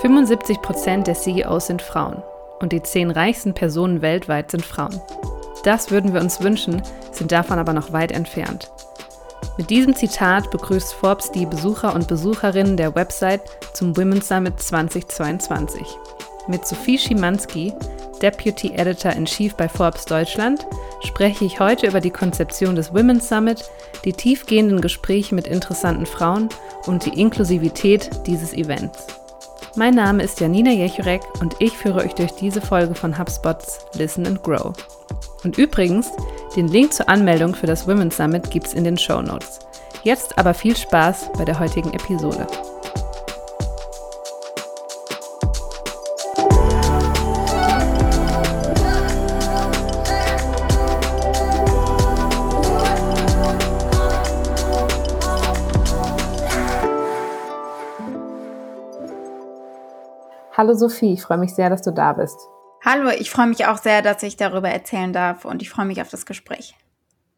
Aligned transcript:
75 0.00 0.62
Prozent 0.62 1.06
der 1.06 1.14
CEOs 1.14 1.66
sind 1.66 1.82
Frauen 1.82 2.22
und 2.60 2.72
die 2.72 2.82
zehn 2.82 3.10
reichsten 3.10 3.54
Personen 3.54 4.02
weltweit 4.02 4.50
sind 4.50 4.64
Frauen. 4.64 5.00
Das 5.64 5.90
würden 5.90 6.14
wir 6.14 6.20
uns 6.20 6.40
wünschen, 6.40 6.80
sind 7.10 7.32
davon 7.32 7.58
aber 7.58 7.72
noch 7.72 7.92
weit 7.92 8.12
entfernt. 8.12 8.70
Mit 9.58 9.70
diesem 9.70 9.94
Zitat 9.96 10.50
begrüßt 10.50 10.94
Forbes 10.94 11.32
die 11.32 11.46
Besucher 11.46 11.94
und 11.94 12.08
Besucherinnen 12.08 12.76
der 12.76 12.94
Website 12.94 13.42
zum 13.72 13.96
Women's 13.96 14.28
Summit 14.28 14.60
2022. 14.60 15.82
Mit 16.46 16.66
Sophie 16.66 16.98
Schimanski, 16.98 17.72
Deputy 18.22 18.74
Editor 18.74 19.12
in 19.12 19.24
Chief 19.24 19.54
bei 19.54 19.68
Forbes 19.68 20.04
Deutschland, 20.04 20.66
spreche 21.04 21.44
ich 21.44 21.60
heute 21.60 21.86
über 21.86 22.00
die 22.00 22.10
Konzeption 22.10 22.74
des 22.74 22.92
Women's 22.92 23.28
Summit, 23.28 23.64
die 24.04 24.12
tiefgehenden 24.12 24.80
Gespräche 24.80 25.34
mit 25.34 25.46
interessanten 25.46 26.06
Frauen 26.06 26.48
und 26.86 27.04
die 27.04 27.20
Inklusivität 27.20 28.10
dieses 28.26 28.52
Events. 28.52 29.06
Mein 29.76 29.94
Name 29.94 30.22
ist 30.22 30.40
Janina 30.40 30.70
Jechurek 30.70 31.20
und 31.40 31.56
ich 31.58 31.76
führe 31.76 32.00
euch 32.00 32.14
durch 32.14 32.32
diese 32.32 32.62
Folge 32.62 32.94
von 32.94 33.18
HubSpots 33.18 33.80
Listen 33.94 34.26
and 34.26 34.42
Grow. 34.42 34.72
Und 35.44 35.58
übrigens, 35.58 36.10
den 36.56 36.68
Link 36.68 36.94
zur 36.94 37.08
Anmeldung 37.08 37.54
für 37.54 37.66
das 37.66 37.86
Women's 37.86 38.16
Summit 38.16 38.50
gibt's 38.50 38.72
in 38.72 38.84
den 38.84 38.96
Show 38.96 39.20
Notes. 39.20 39.58
Jetzt 40.02 40.38
aber 40.38 40.54
viel 40.54 40.76
Spaß 40.76 41.32
bei 41.36 41.44
der 41.44 41.58
heutigen 41.58 41.92
Episode. 41.92 42.46
Hallo 60.56 60.72
Sophie, 60.72 61.12
ich 61.12 61.20
freue 61.20 61.36
mich 61.36 61.54
sehr, 61.54 61.68
dass 61.68 61.82
du 61.82 61.90
da 61.90 62.14
bist. 62.14 62.48
Hallo, 62.82 63.10
ich 63.10 63.30
freue 63.30 63.46
mich 63.46 63.66
auch 63.66 63.76
sehr, 63.76 64.00
dass 64.00 64.22
ich 64.22 64.38
darüber 64.38 64.70
erzählen 64.70 65.12
darf 65.12 65.44
und 65.44 65.60
ich 65.60 65.68
freue 65.68 65.84
mich 65.84 66.00
auf 66.00 66.08
das 66.08 66.24
Gespräch. 66.24 66.74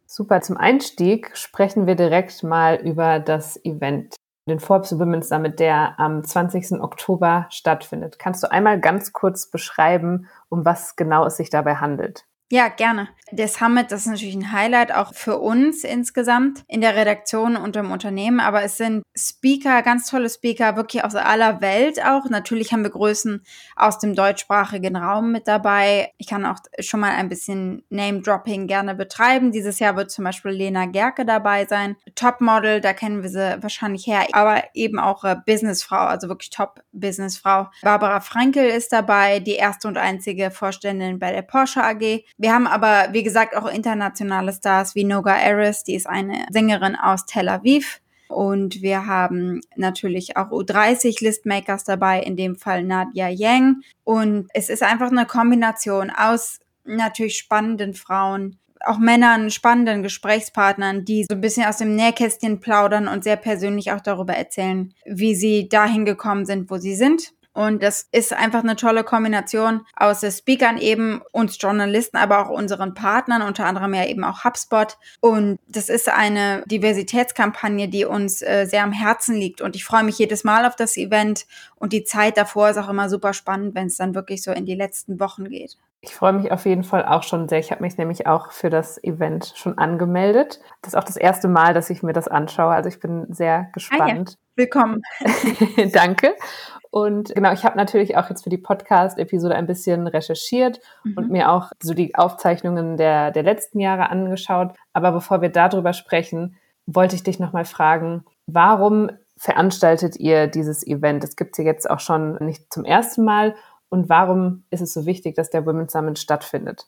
Super, 0.06 0.40
zum 0.40 0.56
Einstieg 0.56 1.36
sprechen 1.36 1.88
wir 1.88 1.96
direkt 1.96 2.44
mal 2.44 2.76
über 2.76 3.18
das 3.18 3.58
Event, 3.64 4.14
den 4.48 4.60
Forbes 4.60 4.96
Women's 5.00 5.30
Summit, 5.30 5.58
der 5.58 5.98
am 5.98 6.22
20. 6.22 6.80
Oktober 6.80 7.46
stattfindet. 7.50 8.20
Kannst 8.20 8.44
du 8.44 8.52
einmal 8.52 8.78
ganz 8.78 9.12
kurz 9.12 9.50
beschreiben, 9.50 10.28
um 10.48 10.64
was 10.64 10.94
genau 10.94 11.26
es 11.26 11.38
sich 11.38 11.50
dabei 11.50 11.74
handelt? 11.74 12.24
Ja, 12.50 12.68
gerne. 12.68 13.08
Der 13.30 13.46
Summit, 13.46 13.92
das 13.92 14.02
ist 14.02 14.06
natürlich 14.06 14.34
ein 14.34 14.52
Highlight 14.52 14.90
auch 14.90 15.12
für 15.12 15.36
uns 15.36 15.84
insgesamt 15.84 16.64
in 16.66 16.80
der 16.80 16.96
Redaktion 16.96 17.56
und 17.56 17.76
im 17.76 17.90
Unternehmen, 17.90 18.40
aber 18.40 18.62
es 18.62 18.78
sind 18.78 19.02
Speaker, 19.14 19.82
ganz 19.82 20.08
tolle 20.08 20.30
Speaker, 20.30 20.76
wirklich 20.76 21.04
aus 21.04 21.14
aller 21.14 21.60
Welt 21.60 22.02
auch. 22.02 22.30
Natürlich 22.30 22.72
haben 22.72 22.84
wir 22.84 22.90
Größen 22.90 23.44
aus 23.76 23.98
dem 23.98 24.14
deutschsprachigen 24.14 24.96
Raum 24.96 25.30
mit 25.30 25.46
dabei. 25.46 26.12
Ich 26.16 26.26
kann 26.26 26.46
auch 26.46 26.56
schon 26.80 27.00
mal 27.00 27.10
ein 27.10 27.28
bisschen 27.28 27.84
Name-Dropping 27.90 28.66
gerne 28.66 28.94
betreiben. 28.94 29.52
Dieses 29.52 29.78
Jahr 29.78 29.96
wird 29.96 30.10
zum 30.10 30.24
Beispiel 30.24 30.52
Lena 30.52 30.86
Gerke 30.86 31.26
dabei 31.26 31.66
sein. 31.66 31.96
Topmodel, 32.14 32.80
da 32.80 32.94
kennen 32.94 33.22
wir 33.22 33.28
sie 33.28 33.62
wahrscheinlich 33.62 34.06
her, 34.06 34.26
aber 34.32 34.62
eben 34.72 34.98
auch 34.98 35.24
äh, 35.24 35.36
Businessfrau, 35.44 35.98
also 35.98 36.28
wirklich 36.28 36.48
Top-Businessfrau. 36.48 37.68
Barbara 37.82 38.20
Frankel 38.20 38.70
ist 38.70 38.90
dabei, 38.90 39.40
die 39.40 39.56
erste 39.56 39.86
und 39.86 39.98
einzige 39.98 40.50
Vorständin 40.50 41.18
bei 41.18 41.30
der 41.32 41.42
Porsche 41.42 41.84
AG. 41.84 42.24
Wir 42.38 42.54
haben 42.54 42.68
aber, 42.68 43.08
wie 43.12 43.24
gesagt, 43.24 43.56
auch 43.56 43.66
internationale 43.66 44.52
Stars 44.52 44.94
wie 44.94 45.02
Noga 45.04 45.34
Aris, 45.34 45.82
die 45.82 45.96
ist 45.96 46.06
eine 46.06 46.46
Sängerin 46.50 46.94
aus 46.94 47.26
Tel 47.26 47.48
Aviv. 47.48 48.00
Und 48.28 48.80
wir 48.80 49.06
haben 49.06 49.60
natürlich 49.74 50.36
auch 50.36 50.50
U30 50.50 51.22
Listmakers 51.22 51.82
dabei, 51.84 52.20
in 52.20 52.36
dem 52.36 52.56
Fall 52.56 52.84
Nadia 52.84 53.28
Yang. 53.28 53.80
Und 54.04 54.48
es 54.54 54.68
ist 54.68 54.82
einfach 54.82 55.10
eine 55.10 55.26
Kombination 55.26 56.10
aus 56.10 56.60
natürlich 56.84 57.38
spannenden 57.38 57.94
Frauen, 57.94 58.58
auch 58.80 58.98
Männern, 58.98 59.50
spannenden 59.50 60.02
Gesprächspartnern, 60.04 61.04
die 61.04 61.24
so 61.24 61.34
ein 61.34 61.40
bisschen 61.40 61.66
aus 61.66 61.78
dem 61.78 61.96
Nähkästchen 61.96 62.60
plaudern 62.60 63.08
und 63.08 63.24
sehr 63.24 63.36
persönlich 63.36 63.90
auch 63.90 64.00
darüber 64.00 64.34
erzählen, 64.34 64.94
wie 65.04 65.34
sie 65.34 65.68
dahin 65.68 66.04
gekommen 66.04 66.46
sind, 66.46 66.70
wo 66.70 66.76
sie 66.76 66.94
sind. 66.94 67.32
Und 67.58 67.82
das 67.82 68.06
ist 68.12 68.32
einfach 68.32 68.60
eine 68.60 68.76
tolle 68.76 69.02
Kombination 69.02 69.84
aus 69.96 70.20
Speakern 70.20 70.78
eben, 70.78 71.22
uns 71.32 71.60
Journalisten, 71.60 72.16
aber 72.16 72.38
auch 72.38 72.50
unseren 72.50 72.94
Partnern, 72.94 73.42
unter 73.42 73.66
anderem 73.66 73.94
ja 73.94 74.06
eben 74.06 74.22
auch 74.22 74.44
HubSpot. 74.44 74.96
Und 75.18 75.58
das 75.66 75.88
ist 75.88 76.08
eine 76.08 76.62
Diversitätskampagne, 76.66 77.88
die 77.88 78.04
uns 78.04 78.42
äh, 78.42 78.66
sehr 78.66 78.84
am 78.84 78.92
Herzen 78.92 79.34
liegt. 79.34 79.60
Und 79.60 79.74
ich 79.74 79.84
freue 79.84 80.04
mich 80.04 80.20
jedes 80.20 80.44
Mal 80.44 80.66
auf 80.66 80.76
das 80.76 80.96
Event. 80.96 81.46
Und 81.74 81.92
die 81.92 82.04
Zeit 82.04 82.36
davor 82.36 82.70
ist 82.70 82.78
auch 82.78 82.88
immer 82.88 83.08
super 83.08 83.32
spannend, 83.32 83.74
wenn 83.74 83.88
es 83.88 83.96
dann 83.96 84.14
wirklich 84.14 84.44
so 84.44 84.52
in 84.52 84.64
die 84.64 84.76
letzten 84.76 85.18
Wochen 85.18 85.48
geht. 85.48 85.76
Ich 86.00 86.14
freue 86.14 86.34
mich 86.34 86.52
auf 86.52 86.64
jeden 86.64 86.84
Fall 86.84 87.04
auch 87.04 87.24
schon 87.24 87.48
sehr. 87.48 87.58
Ich 87.58 87.72
habe 87.72 87.82
mich 87.82 87.98
nämlich 87.98 88.28
auch 88.28 88.52
für 88.52 88.70
das 88.70 89.02
Event 89.02 89.52
schon 89.56 89.78
angemeldet. 89.78 90.60
Das 90.80 90.92
ist 90.92 90.96
auch 90.96 91.02
das 91.02 91.16
erste 91.16 91.48
Mal, 91.48 91.74
dass 91.74 91.90
ich 91.90 92.04
mir 92.04 92.12
das 92.12 92.28
anschaue. 92.28 92.72
Also 92.72 92.88
ich 92.88 93.00
bin 93.00 93.26
sehr 93.30 93.68
gespannt. 93.74 94.28
Ah 94.28 94.30
ja. 94.30 94.48
Willkommen. 94.54 95.02
Danke. 95.92 96.34
Und 96.90 97.34
genau, 97.34 97.52
ich 97.52 97.64
habe 97.64 97.76
natürlich 97.76 98.16
auch 98.16 98.28
jetzt 98.30 98.44
für 98.44 98.50
die 98.50 98.58
Podcast-Episode 98.58 99.54
ein 99.54 99.66
bisschen 99.66 100.06
recherchiert 100.06 100.80
mhm. 101.04 101.14
und 101.16 101.30
mir 101.30 101.50
auch 101.50 101.70
so 101.82 101.94
die 101.94 102.14
Aufzeichnungen 102.14 102.96
der, 102.96 103.30
der 103.30 103.42
letzten 103.42 103.80
Jahre 103.80 104.10
angeschaut. 104.10 104.74
Aber 104.92 105.12
bevor 105.12 105.42
wir 105.42 105.50
darüber 105.50 105.92
sprechen, 105.92 106.56
wollte 106.86 107.16
ich 107.16 107.22
dich 107.22 107.38
nochmal 107.38 107.64
fragen, 107.64 108.24
warum 108.46 109.10
veranstaltet 109.36 110.16
ihr 110.16 110.46
dieses 110.46 110.86
Event? 110.86 111.22
Es 111.24 111.36
gibt 111.36 111.52
es 111.52 111.58
ja 111.58 111.64
jetzt 111.64 111.88
auch 111.88 112.00
schon 112.00 112.36
nicht 112.36 112.72
zum 112.72 112.84
ersten 112.84 113.24
Mal. 113.24 113.54
Und 113.88 114.08
warum 114.08 114.64
ist 114.70 114.80
es 114.80 114.92
so 114.92 115.06
wichtig, 115.06 115.34
dass 115.34 115.50
der 115.50 115.64
Women's 115.64 115.92
Summit 115.92 116.18
stattfindet? 116.18 116.86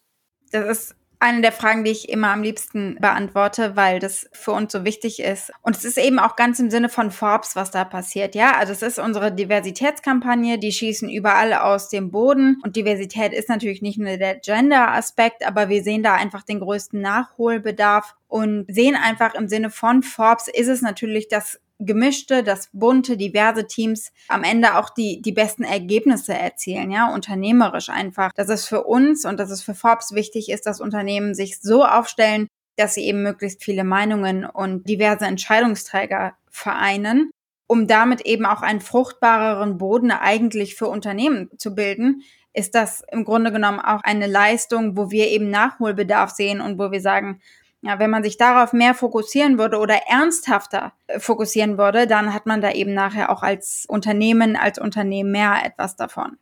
Das 0.53 0.67
ist 0.67 0.97
eine 1.21 1.43
der 1.43 1.53
Fragen, 1.53 1.85
die 1.85 1.91
ich 1.91 2.09
immer 2.09 2.31
am 2.31 2.43
liebsten 2.43 2.97
beantworte, 2.99 3.77
weil 3.77 3.99
das 3.99 4.29
für 4.33 4.53
uns 4.53 4.73
so 4.73 4.85
wichtig 4.85 5.21
ist. 5.21 5.53
Und 5.61 5.77
es 5.77 5.85
ist 5.85 5.99
eben 5.99 6.19
auch 6.19 6.35
ganz 6.35 6.59
im 6.59 6.71
Sinne 6.71 6.89
von 6.89 7.11
Forbes, 7.11 7.55
was 7.57 7.71
da 7.71 7.85
passiert. 7.85 8.35
Ja, 8.35 8.57
also 8.57 8.73
es 8.73 8.81
ist 8.81 8.99
unsere 8.99 9.31
Diversitätskampagne, 9.31 10.59
die 10.59 10.73
schießen 10.73 11.11
überall 11.11 11.53
aus 11.53 11.91
dem 11.91 12.11
Boden. 12.11 12.59
Und 12.65 12.77
Diversität 12.77 13.35
ist 13.35 13.51
natürlich 13.51 13.83
nicht 13.83 13.99
nur 13.99 14.17
der 14.17 14.37
Gender-Aspekt, 14.37 15.47
aber 15.47 15.69
wir 15.69 15.83
sehen 15.83 16.03
da 16.03 16.15
einfach 16.15 16.43
den 16.43 16.61
größten 16.61 17.01
Nachholbedarf 17.01 18.17
und 18.27 18.65
sehen 18.69 18.97
einfach 18.97 19.35
im 19.35 19.49
Sinne 19.49 19.69
von 19.69 20.03
Forbes 20.03 20.49
ist 20.49 20.69
es 20.69 20.81
natürlich 20.81 21.29
das 21.29 21.61
gemischte, 21.81 22.43
das 22.43 22.69
bunte, 22.73 23.17
diverse 23.17 23.67
Teams 23.67 24.13
am 24.29 24.45
Ende 24.45 24.77
auch 24.77 24.91
die, 24.91 25.21
die 25.23 25.33
besten 25.33 25.65
Ergebnisse 25.65 26.35
erzielen, 26.35 26.91
ja, 26.91 27.13
unternehmerisch 27.13 27.89
einfach. 27.89 28.31
Dass 28.35 28.49
es 28.49 28.67
für 28.67 28.85
uns 28.85 29.25
und 29.25 29.41
dass 29.41 29.51
es 29.51 29.63
für 29.63 29.75
Forbes 29.75 30.15
wichtig 30.15 30.51
ist, 30.51 30.67
dass 30.67 30.81
Unternehmen 30.81 31.35
sich 31.35 31.61
so 31.61 31.85
aufstellen, 31.85 32.47
dass 32.77 32.95
sie 32.95 33.05
eben 33.05 33.23
möglichst 33.23 33.65
viele 33.65 33.85
Meinungen 33.85 34.45
und 34.45 34.89
diverse 34.89 35.25
Entscheidungsträger 35.25 36.35
vereinen, 36.51 37.31
um 37.67 37.87
damit 37.87 38.23
eben 38.23 38.47
auch 38.47 38.63
einen 38.63 38.81
fruchtbareren 38.81 39.79
Boden 39.79 40.11
eigentlich 40.11 40.75
für 40.75 40.89
Unternehmen 40.89 41.51
zu 41.57 41.75
bilden, 41.75 42.23
ist 42.53 42.75
das 42.75 43.03
im 43.13 43.25
Grunde 43.25 43.53
genommen 43.53 43.79
auch 43.79 44.03
eine 44.03 44.27
Leistung, 44.27 44.97
wo 44.97 45.11
wir 45.11 45.29
eben 45.29 45.51
Nachholbedarf 45.51 46.31
sehen 46.31 46.61
und 46.61 46.79
wo 46.79 46.91
wir 46.91 47.01
sagen, 47.01 47.41
ja, 47.83 47.99
wenn 47.99 48.11
man 48.11 48.23
sich 48.23 48.37
darauf 48.37 48.73
mehr 48.73 48.95
fokussieren 48.95 49.59
würde 49.59 49.79
oder 49.79 49.95
ernsthafter 50.09 50.93
äh, 51.07 51.19
fokussieren 51.19 51.79
würde, 51.79 52.07
dann 52.07 52.35
hat 52.35 52.47
man 52.47 52.61
da 52.61 52.73
eben 52.73 52.95
nachher 52.95 53.31
auch 53.31 53.43
als 53.43 53.87
Unternehmen, 53.89 54.57
als 54.57 54.79
Unternehmen 54.79 55.33
mehr 55.33 55.55
etwas 55.65 55.97
davon. 55.97 56.37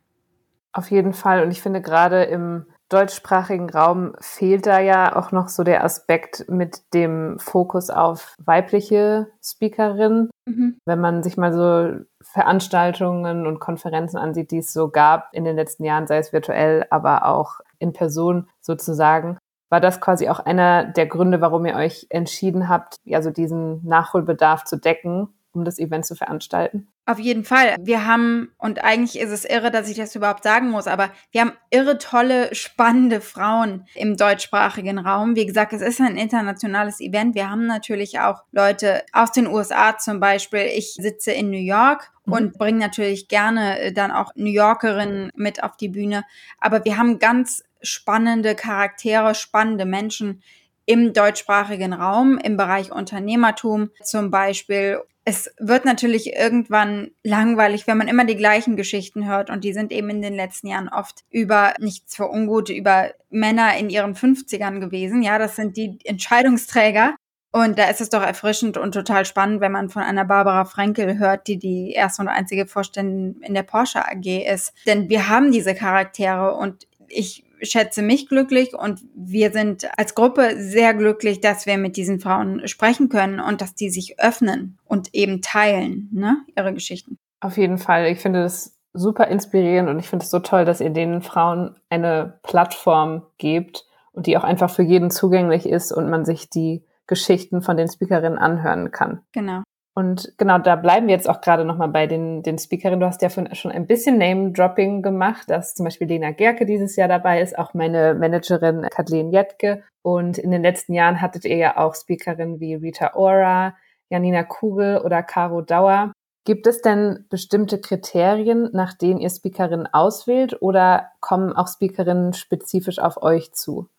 Auf 0.73 0.91
jeden 0.91 1.13
Fall. 1.13 1.43
Und 1.43 1.51
ich 1.51 1.61
finde 1.61 1.81
gerade 1.81 2.23
im 2.23 2.65
deutschsprachigen 2.89 3.69
Raum 3.69 4.13
fehlt 4.19 4.65
da 4.65 4.79
ja 4.79 5.15
auch 5.15 5.31
noch 5.31 5.47
so 5.47 5.63
der 5.63 5.83
Aspekt 5.83 6.45
mit 6.49 6.81
dem 6.93 7.37
Fokus 7.39 7.89
auf 7.89 8.35
weibliche 8.43 9.27
Speakerinnen. 9.43 10.29
Mhm. 10.45 10.79
Wenn 10.85 10.99
man 10.99 11.23
sich 11.23 11.37
mal 11.37 11.53
so 11.53 12.03
Veranstaltungen 12.21 13.45
und 13.45 13.59
Konferenzen 13.59 14.17
ansieht, 14.17 14.51
die 14.51 14.57
es 14.57 14.73
so 14.73 14.89
gab 14.89 15.29
in 15.33 15.45
den 15.45 15.55
letzten 15.55 15.85
Jahren, 15.85 16.07
sei 16.07 16.17
es 16.17 16.33
virtuell, 16.33 16.85
aber 16.89 17.25
auch 17.25 17.59
in 17.77 17.93
Person 17.93 18.47
sozusagen, 18.59 19.37
war 19.69 19.79
das 19.79 20.01
quasi 20.01 20.29
auch 20.29 20.39
einer 20.39 20.83
der 20.85 21.05
Gründe, 21.05 21.41
warum 21.41 21.65
ihr 21.65 21.75
euch 21.75 22.07
entschieden 22.09 22.69
habt, 22.69 22.97
also 23.11 23.29
diesen 23.29 23.85
Nachholbedarf 23.85 24.65
zu 24.65 24.77
decken, 24.77 25.29
um 25.53 25.65
das 25.65 25.79
Event 25.79 26.05
zu 26.05 26.15
veranstalten? 26.15 26.87
Auf 27.05 27.17
jeden 27.17 27.43
Fall. 27.43 27.75
Wir 27.79 28.05
haben, 28.05 28.51
und 28.59 28.83
eigentlich 28.83 29.19
ist 29.19 29.31
es 29.31 29.43
irre, 29.43 29.71
dass 29.71 29.89
ich 29.89 29.97
das 29.97 30.15
überhaupt 30.15 30.43
sagen 30.43 30.69
muss, 30.69 30.85
aber 30.85 31.09
wir 31.31 31.41
haben 31.41 31.53
irre 31.71 31.97
tolle, 31.97 32.53
spannende 32.53 33.19
Frauen 33.19 33.87
im 33.95 34.15
deutschsprachigen 34.15 34.99
Raum. 34.99 35.35
Wie 35.35 35.47
gesagt, 35.47 35.73
es 35.73 35.81
ist 35.81 35.99
ein 36.01 36.17
internationales 36.17 36.99
Event. 37.01 37.33
Wir 37.33 37.49
haben 37.49 37.65
natürlich 37.65 38.19
auch 38.19 38.43
Leute 38.51 39.01
aus 39.11 39.31
den 39.31 39.47
USA 39.47 39.97
zum 39.97 40.19
Beispiel. 40.19 40.69
Ich 40.75 40.93
sitze 40.93 41.31
in 41.31 41.49
New 41.49 41.57
York 41.57 42.11
mhm. 42.25 42.33
und 42.33 42.57
bringe 42.59 42.77
natürlich 42.77 43.27
gerne 43.27 43.79
äh, 43.79 43.91
dann 43.91 44.11
auch 44.11 44.31
New 44.35 44.51
Yorkerinnen 44.51 45.31
mit 45.35 45.63
auf 45.63 45.77
die 45.77 45.89
Bühne. 45.89 46.25
Aber 46.59 46.85
wir 46.85 46.95
haben 46.97 47.17
ganz 47.17 47.63
spannende 47.81 48.55
Charaktere, 48.55 49.35
spannende 49.35 49.85
Menschen 49.85 50.41
im 50.85 51.13
deutschsprachigen 51.13 51.93
Raum 51.93 52.39
im 52.39 52.57
Bereich 52.57 52.91
Unternehmertum 52.91 53.91
zum 54.03 54.31
Beispiel. 54.31 55.01
es 55.23 55.53
wird 55.59 55.85
natürlich 55.85 56.33
irgendwann 56.33 57.11
langweilig, 57.23 57.85
wenn 57.85 57.99
man 57.99 58.07
immer 58.07 58.25
die 58.25 58.35
gleichen 58.35 58.75
Geschichten 58.75 59.27
hört 59.27 59.51
und 59.51 59.63
die 59.63 59.73
sind 59.73 59.91
eben 59.91 60.09
in 60.09 60.23
den 60.23 60.33
letzten 60.33 60.67
Jahren 60.67 60.89
oft 60.89 61.23
über 61.29 61.75
nichts 61.79 62.15
für 62.15 62.27
ungut, 62.27 62.69
über 62.69 63.11
Männer 63.29 63.77
in 63.77 63.91
ihren 63.91 64.15
50ern 64.15 64.79
gewesen. 64.79 65.21
Ja, 65.21 65.37
das 65.37 65.55
sind 65.55 65.77
die 65.77 65.99
Entscheidungsträger. 66.03 67.15
Und 67.51 67.79
da 67.79 67.89
ist 67.89 68.01
es 68.01 68.09
doch 68.09 68.21
erfrischend 68.21 68.77
und 68.77 68.91
total 68.91 69.25
spannend, 69.25 69.59
wenn 69.59 69.71
man 69.71 69.89
von 69.89 70.03
einer 70.03 70.25
Barbara 70.25 70.65
Frankel 70.65 71.17
hört, 71.17 71.47
die 71.47 71.57
die 71.57 71.91
erste 71.91 72.21
und 72.21 72.27
einzige 72.27 72.67
Vorständin 72.67 73.41
in 73.41 73.55
der 73.55 73.63
Porsche 73.63 74.05
AG 74.05 74.45
ist. 74.51 74.73
Denn 74.85 75.09
wir 75.09 75.29
haben 75.29 75.51
diese 75.51 75.73
Charaktere 75.73 76.53
und 76.53 76.87
ich 77.07 77.43
schätze 77.61 78.01
mich 78.01 78.27
glücklich 78.27 78.73
und 78.73 79.01
wir 79.15 79.51
sind 79.51 79.89
als 79.97 80.15
Gruppe 80.15 80.55
sehr 80.57 80.93
glücklich, 80.93 81.41
dass 81.41 81.65
wir 81.65 81.77
mit 81.77 81.97
diesen 81.97 82.19
Frauen 82.19 82.67
sprechen 82.67 83.09
können 83.09 83.39
und 83.39 83.61
dass 83.61 83.75
die 83.75 83.89
sich 83.89 84.19
öffnen 84.19 84.77
und 84.85 85.13
eben 85.13 85.41
teilen, 85.41 86.09
ne, 86.11 86.37
ihre 86.57 86.73
Geschichten. 86.73 87.17
Auf 87.41 87.57
jeden 87.57 87.77
Fall. 87.77 88.07
Ich 88.07 88.19
finde 88.19 88.43
das 88.43 88.77
super 88.93 89.27
inspirierend 89.27 89.89
und 89.89 89.99
ich 89.99 90.07
finde 90.07 90.23
es 90.23 90.31
so 90.31 90.39
toll, 90.39 90.65
dass 90.65 90.81
ihr 90.81 90.89
den 90.89 91.21
Frauen 91.21 91.75
eine 91.89 92.39
Plattform 92.43 93.23
gebt 93.37 93.85
und 94.11 94.27
die 94.27 94.37
auch 94.37 94.43
einfach 94.43 94.69
für 94.69 94.83
jeden 94.83 95.11
zugänglich 95.11 95.65
ist 95.67 95.91
und 95.91 96.09
man 96.09 96.25
sich 96.25 96.49
die 96.49 96.83
Geschichten 97.07 97.61
von 97.61 97.77
den 97.77 97.89
Speakerinnen 97.89 98.37
anhören 98.37 98.91
kann. 98.91 99.21
Genau. 99.31 99.63
Und 99.99 100.31
genau, 100.37 100.59
da 100.59 100.77
bleiben 100.77 101.07
wir 101.07 101.13
jetzt 101.13 101.27
auch 101.27 101.41
gerade 101.41 101.65
nochmal 101.65 101.89
bei 101.89 102.07
den, 102.07 102.41
den 102.41 102.57
Speakerinnen. 102.57 103.01
Du 103.01 103.05
hast 103.05 103.21
ja 103.21 103.29
schon 103.29 103.69
ein 103.69 103.85
bisschen 103.85 104.17
Name-Dropping 104.17 105.01
gemacht, 105.01 105.49
dass 105.49 105.75
zum 105.75 105.83
Beispiel 105.83 106.07
Lena 106.07 106.31
Gerke 106.31 106.65
dieses 106.65 106.95
Jahr 106.95 107.09
dabei 107.09 107.41
ist, 107.41 107.59
auch 107.59 107.73
meine 107.73 108.13
Managerin 108.13 108.87
Kathleen 108.91 109.33
Jettke. 109.33 109.83
Und 110.01 110.37
in 110.37 110.51
den 110.51 110.61
letzten 110.61 110.93
Jahren 110.93 111.19
hattet 111.19 111.43
ihr 111.43 111.57
ja 111.57 111.75
auch 111.75 111.95
Speakerinnen 111.95 112.61
wie 112.61 112.75
Rita 112.75 113.11
Ora, 113.15 113.75
Janina 114.09 114.43
Kugel 114.43 114.99
oder 114.99 115.21
Caro 115.21 115.59
Dauer. 115.59 116.13
Gibt 116.45 116.65
es 116.65 116.81
denn 116.81 117.25
bestimmte 117.29 117.81
Kriterien, 117.81 118.69
nach 118.71 118.93
denen 118.93 119.19
ihr 119.19 119.29
Speakerinnen 119.29 119.87
auswählt 119.91 120.61
oder 120.61 121.11
kommen 121.19 121.51
auch 121.51 121.67
Speakerinnen 121.67 122.31
spezifisch 122.31 122.99
auf 122.99 123.21
euch 123.21 123.51
zu? 123.51 123.89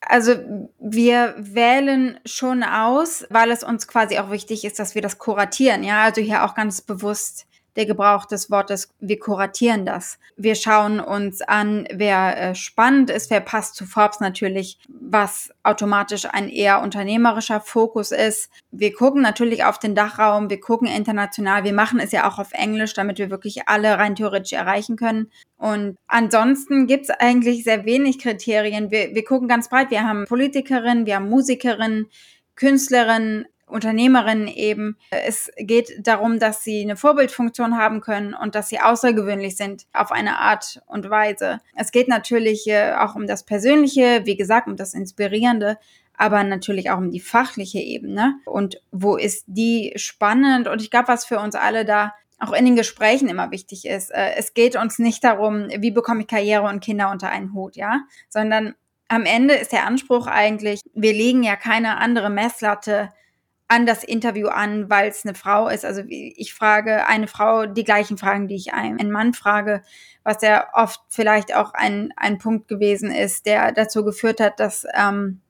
Also 0.00 0.34
wir 0.78 1.34
wählen 1.38 2.18
schon 2.24 2.62
aus, 2.62 3.26
weil 3.28 3.50
es 3.50 3.62
uns 3.62 3.86
quasi 3.86 4.18
auch 4.18 4.30
wichtig 4.30 4.64
ist, 4.64 4.78
dass 4.78 4.94
wir 4.94 5.02
das 5.02 5.18
kuratieren. 5.18 5.84
Ja, 5.84 6.02
also 6.04 6.20
hier 6.20 6.44
auch 6.44 6.54
ganz 6.54 6.80
bewusst 6.80 7.46
der 7.76 7.86
Gebrauch 7.86 8.26
des 8.26 8.50
Wortes, 8.50 8.88
wir 9.00 9.18
kuratieren 9.18 9.86
das. 9.86 10.18
Wir 10.36 10.54
schauen 10.54 11.00
uns 11.00 11.40
an, 11.42 11.86
wer 11.92 12.36
äh, 12.36 12.54
spannend 12.54 13.10
ist, 13.10 13.30
wer 13.30 13.40
passt 13.40 13.76
zu 13.76 13.86
Forbes 13.86 14.20
natürlich, 14.20 14.78
was 14.88 15.50
automatisch 15.62 16.26
ein 16.26 16.48
eher 16.48 16.82
unternehmerischer 16.82 17.60
Fokus 17.60 18.10
ist. 18.10 18.50
Wir 18.70 18.92
gucken 18.92 19.22
natürlich 19.22 19.64
auf 19.64 19.78
den 19.78 19.94
Dachraum, 19.94 20.50
wir 20.50 20.60
gucken 20.60 20.88
international, 20.88 21.64
wir 21.64 21.72
machen 21.72 22.00
es 22.00 22.12
ja 22.12 22.28
auch 22.28 22.38
auf 22.38 22.52
Englisch, 22.52 22.94
damit 22.94 23.18
wir 23.18 23.30
wirklich 23.30 23.68
alle 23.68 23.98
rein 23.98 24.16
theoretisch 24.16 24.52
erreichen 24.52 24.96
können. 24.96 25.30
Und 25.56 25.96
ansonsten 26.06 26.86
gibt's 26.86 27.10
eigentlich 27.10 27.64
sehr 27.64 27.84
wenig 27.84 28.18
Kriterien. 28.18 28.90
Wir, 28.90 29.14
wir 29.14 29.24
gucken 29.24 29.46
ganz 29.46 29.68
breit. 29.68 29.90
Wir 29.90 30.08
haben 30.08 30.24
Politikerinnen, 30.24 31.06
wir 31.06 31.16
haben 31.16 31.28
Musikerinnen, 31.28 32.08
Künstlerinnen, 32.56 33.46
Unternehmerinnen 33.70 34.48
eben. 34.48 34.96
Es 35.10 35.50
geht 35.56 36.06
darum, 36.06 36.38
dass 36.38 36.64
sie 36.64 36.82
eine 36.82 36.96
Vorbildfunktion 36.96 37.76
haben 37.76 38.00
können 38.00 38.34
und 38.34 38.54
dass 38.54 38.68
sie 38.68 38.80
außergewöhnlich 38.80 39.56
sind 39.56 39.86
auf 39.92 40.12
eine 40.12 40.38
Art 40.38 40.82
und 40.86 41.08
Weise. 41.10 41.60
Es 41.74 41.92
geht 41.92 42.08
natürlich 42.08 42.66
äh, 42.68 42.92
auch 42.94 43.14
um 43.14 43.26
das 43.26 43.44
Persönliche, 43.44 44.22
wie 44.24 44.36
gesagt, 44.36 44.68
um 44.68 44.76
das 44.76 44.94
Inspirierende, 44.94 45.78
aber 46.16 46.44
natürlich 46.44 46.90
auch 46.90 46.98
um 46.98 47.10
die 47.10 47.20
fachliche 47.20 47.78
Ebene. 47.78 48.36
Und 48.44 48.82
wo 48.90 49.16
ist 49.16 49.44
die 49.46 49.92
spannend? 49.96 50.68
Und 50.68 50.82
ich 50.82 50.90
glaube, 50.90 51.08
was 51.08 51.24
für 51.24 51.38
uns 51.38 51.54
alle 51.54 51.84
da 51.84 52.12
auch 52.40 52.52
in 52.52 52.64
den 52.64 52.76
Gesprächen 52.76 53.28
immer 53.28 53.50
wichtig 53.50 53.86
ist. 53.86 54.10
Äh, 54.10 54.34
es 54.36 54.54
geht 54.54 54.74
uns 54.74 54.98
nicht 54.98 55.22
darum, 55.22 55.68
wie 55.76 55.90
bekomme 55.90 56.22
ich 56.22 56.26
Karriere 56.26 56.68
und 56.68 56.80
Kinder 56.80 57.10
unter 57.10 57.28
einen 57.28 57.52
Hut, 57.52 57.76
ja, 57.76 58.00
sondern 58.28 58.74
am 59.08 59.24
Ende 59.24 59.54
ist 59.54 59.72
der 59.72 59.86
Anspruch 59.86 60.26
eigentlich, 60.26 60.80
wir 60.94 61.12
legen 61.12 61.42
ja 61.42 61.56
keine 61.56 61.98
andere 61.98 62.30
Messlatte 62.30 63.10
an 63.70 63.86
das 63.86 64.02
Interview 64.02 64.48
an, 64.48 64.90
weil 64.90 65.08
es 65.08 65.24
eine 65.24 65.36
Frau 65.36 65.68
ist. 65.68 65.84
Also 65.84 66.02
ich 66.08 66.54
frage 66.54 67.06
eine 67.06 67.28
Frau 67.28 67.66
die 67.66 67.84
gleichen 67.84 68.18
Fragen, 68.18 68.48
die 68.48 68.56
ich 68.56 68.74
einen 68.74 69.12
Mann 69.12 69.32
frage, 69.32 69.82
was 70.24 70.42
ja 70.42 70.66
oft 70.72 71.00
vielleicht 71.08 71.54
auch 71.54 71.72
ein, 71.72 72.12
ein 72.16 72.38
Punkt 72.38 72.66
gewesen 72.66 73.12
ist, 73.12 73.46
der 73.46 73.70
dazu 73.70 74.04
geführt 74.04 74.40
hat, 74.40 74.58
dass 74.58 74.86
ähm, 74.94 75.40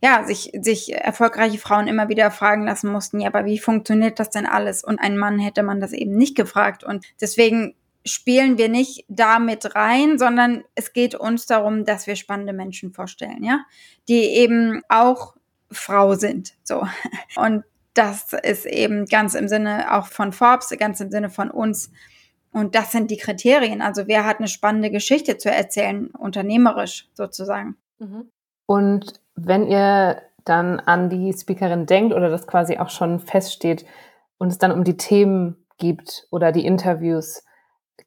ja, 0.00 0.22
sich, 0.22 0.52
sich 0.60 0.94
erfolgreiche 0.94 1.58
Frauen 1.58 1.88
immer 1.88 2.08
wieder 2.08 2.30
fragen 2.30 2.64
lassen 2.64 2.92
mussten, 2.92 3.18
ja, 3.18 3.26
aber 3.26 3.44
wie 3.44 3.58
funktioniert 3.58 4.20
das 4.20 4.30
denn 4.30 4.46
alles? 4.46 4.84
Und 4.84 5.00
ein 5.00 5.18
Mann 5.18 5.40
hätte 5.40 5.64
man 5.64 5.80
das 5.80 5.92
eben 5.92 6.14
nicht 6.14 6.36
gefragt. 6.36 6.84
Und 6.84 7.04
deswegen 7.20 7.74
spielen 8.04 8.56
wir 8.56 8.68
nicht 8.68 9.04
damit 9.08 9.74
rein, 9.74 10.16
sondern 10.16 10.62
es 10.76 10.92
geht 10.92 11.16
uns 11.16 11.46
darum, 11.46 11.84
dass 11.84 12.06
wir 12.06 12.14
spannende 12.14 12.52
Menschen 12.52 12.92
vorstellen, 12.92 13.42
ja, 13.42 13.64
die 14.08 14.22
eben 14.22 14.82
auch 14.88 15.34
Frau 15.72 16.14
sind. 16.14 16.54
So. 16.62 16.86
Und 17.36 17.64
das 17.94 18.32
ist 18.32 18.66
eben 18.66 19.06
ganz 19.06 19.34
im 19.34 19.48
Sinne 19.48 19.94
auch 19.94 20.06
von 20.06 20.32
Forbes, 20.32 20.74
ganz 20.78 21.00
im 21.00 21.10
Sinne 21.10 21.30
von 21.30 21.50
uns. 21.50 21.90
Und 22.52 22.74
das 22.74 22.92
sind 22.92 23.10
die 23.10 23.16
Kriterien. 23.16 23.82
Also 23.82 24.06
wer 24.06 24.24
hat 24.24 24.38
eine 24.38 24.48
spannende 24.48 24.90
Geschichte 24.90 25.38
zu 25.38 25.50
erzählen, 25.50 26.08
unternehmerisch 26.08 27.08
sozusagen. 27.14 27.76
Mhm. 27.98 28.30
Und 28.66 29.20
wenn 29.34 29.66
ihr 29.66 30.22
dann 30.44 30.80
an 30.80 31.08
die 31.08 31.32
Speakerin 31.32 31.86
denkt 31.86 32.14
oder 32.14 32.28
das 32.28 32.46
quasi 32.46 32.78
auch 32.78 32.90
schon 32.90 33.20
feststeht 33.20 33.86
und 34.38 34.48
es 34.48 34.58
dann 34.58 34.72
um 34.72 34.84
die 34.84 34.96
Themen 34.96 35.66
gibt 35.78 36.26
oder 36.30 36.52
die 36.52 36.66
Interviews, 36.66 37.44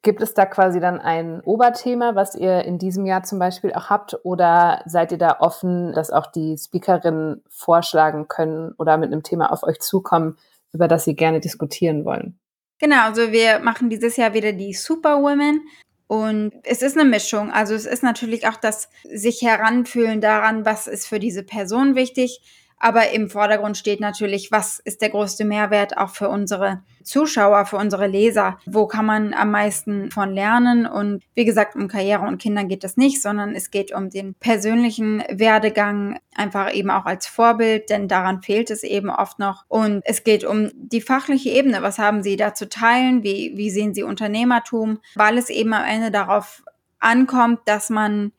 Gibt 0.02 0.20
es 0.20 0.34
da 0.34 0.46
quasi 0.46 0.80
dann 0.80 1.00
ein 1.00 1.40
Oberthema, 1.40 2.14
was 2.14 2.34
ihr 2.34 2.64
in 2.64 2.78
diesem 2.78 3.06
Jahr 3.06 3.22
zum 3.22 3.38
Beispiel 3.38 3.72
auch 3.72 3.88
habt? 3.90 4.16
Oder 4.24 4.82
seid 4.86 5.12
ihr 5.12 5.18
da 5.18 5.38
offen, 5.40 5.92
dass 5.92 6.10
auch 6.10 6.26
die 6.26 6.56
Speakerinnen 6.58 7.42
vorschlagen 7.48 8.28
können 8.28 8.72
oder 8.78 8.98
mit 8.98 9.12
einem 9.12 9.22
Thema 9.22 9.52
auf 9.52 9.62
euch 9.62 9.80
zukommen, 9.80 10.38
über 10.72 10.88
das 10.88 11.04
sie 11.04 11.14
gerne 11.14 11.40
diskutieren 11.40 12.04
wollen? 12.04 12.38
Genau, 12.78 13.04
also 13.04 13.32
wir 13.32 13.60
machen 13.60 13.88
dieses 13.88 14.16
Jahr 14.16 14.34
wieder 14.34 14.52
die 14.52 14.74
Superwomen. 14.74 15.66
Und 16.08 16.52
es 16.62 16.82
ist 16.82 16.96
eine 16.96 17.08
Mischung. 17.08 17.50
Also 17.50 17.74
es 17.74 17.86
ist 17.86 18.02
natürlich 18.02 18.46
auch 18.46 18.56
das 18.56 18.88
sich 19.04 19.42
heranfühlen 19.42 20.20
daran, 20.20 20.64
was 20.64 20.86
ist 20.86 21.06
für 21.06 21.18
diese 21.18 21.42
Person 21.42 21.94
wichtig 21.96 22.42
aber 22.78 23.10
im 23.12 23.30
Vordergrund 23.30 23.76
steht 23.76 24.00
natürlich, 24.00 24.52
was 24.52 24.78
ist 24.78 25.00
der 25.00 25.08
größte 25.10 25.44
Mehrwert 25.44 25.96
auch 25.96 26.10
für 26.10 26.28
unsere 26.28 26.82
Zuschauer, 27.02 27.64
für 27.64 27.76
unsere 27.76 28.06
Leser? 28.06 28.58
Wo 28.66 28.86
kann 28.86 29.06
man 29.06 29.32
am 29.32 29.50
meisten 29.50 30.10
von 30.10 30.32
lernen? 30.32 30.86
Und 30.86 31.22
wie 31.34 31.44
gesagt, 31.44 31.74
um 31.74 31.88
Karriere 31.88 32.26
und 32.26 32.38
Kindern 32.38 32.68
geht 32.68 32.84
es 32.84 32.96
nicht, 32.96 33.22
sondern 33.22 33.54
es 33.54 33.70
geht 33.70 33.92
um 33.92 34.10
den 34.10 34.34
persönlichen 34.34 35.22
Werdegang, 35.30 36.18
einfach 36.34 36.74
eben 36.74 36.90
auch 36.90 37.06
als 37.06 37.26
Vorbild, 37.26 37.88
denn 37.88 38.08
daran 38.08 38.42
fehlt 38.42 38.70
es 38.70 38.82
eben 38.82 39.08
oft 39.08 39.38
noch. 39.38 39.64
Und 39.68 40.02
es 40.04 40.22
geht 40.22 40.44
um 40.44 40.70
die 40.74 41.00
fachliche 41.00 41.50
Ebene. 41.50 41.82
Was 41.82 41.98
haben 41.98 42.22
Sie 42.22 42.36
da 42.36 42.54
zu 42.54 42.68
teilen? 42.68 43.22
Wie, 43.22 43.52
wie 43.56 43.70
sehen 43.70 43.94
Sie 43.94 44.02
Unternehmertum? 44.02 45.00
Weil 45.14 45.38
es 45.38 45.48
eben 45.48 45.72
am 45.72 45.84
Ende 45.84 46.10
darauf 46.10 46.62
ankommt, 46.98 47.60
dass 47.64 47.88
man 47.88 48.32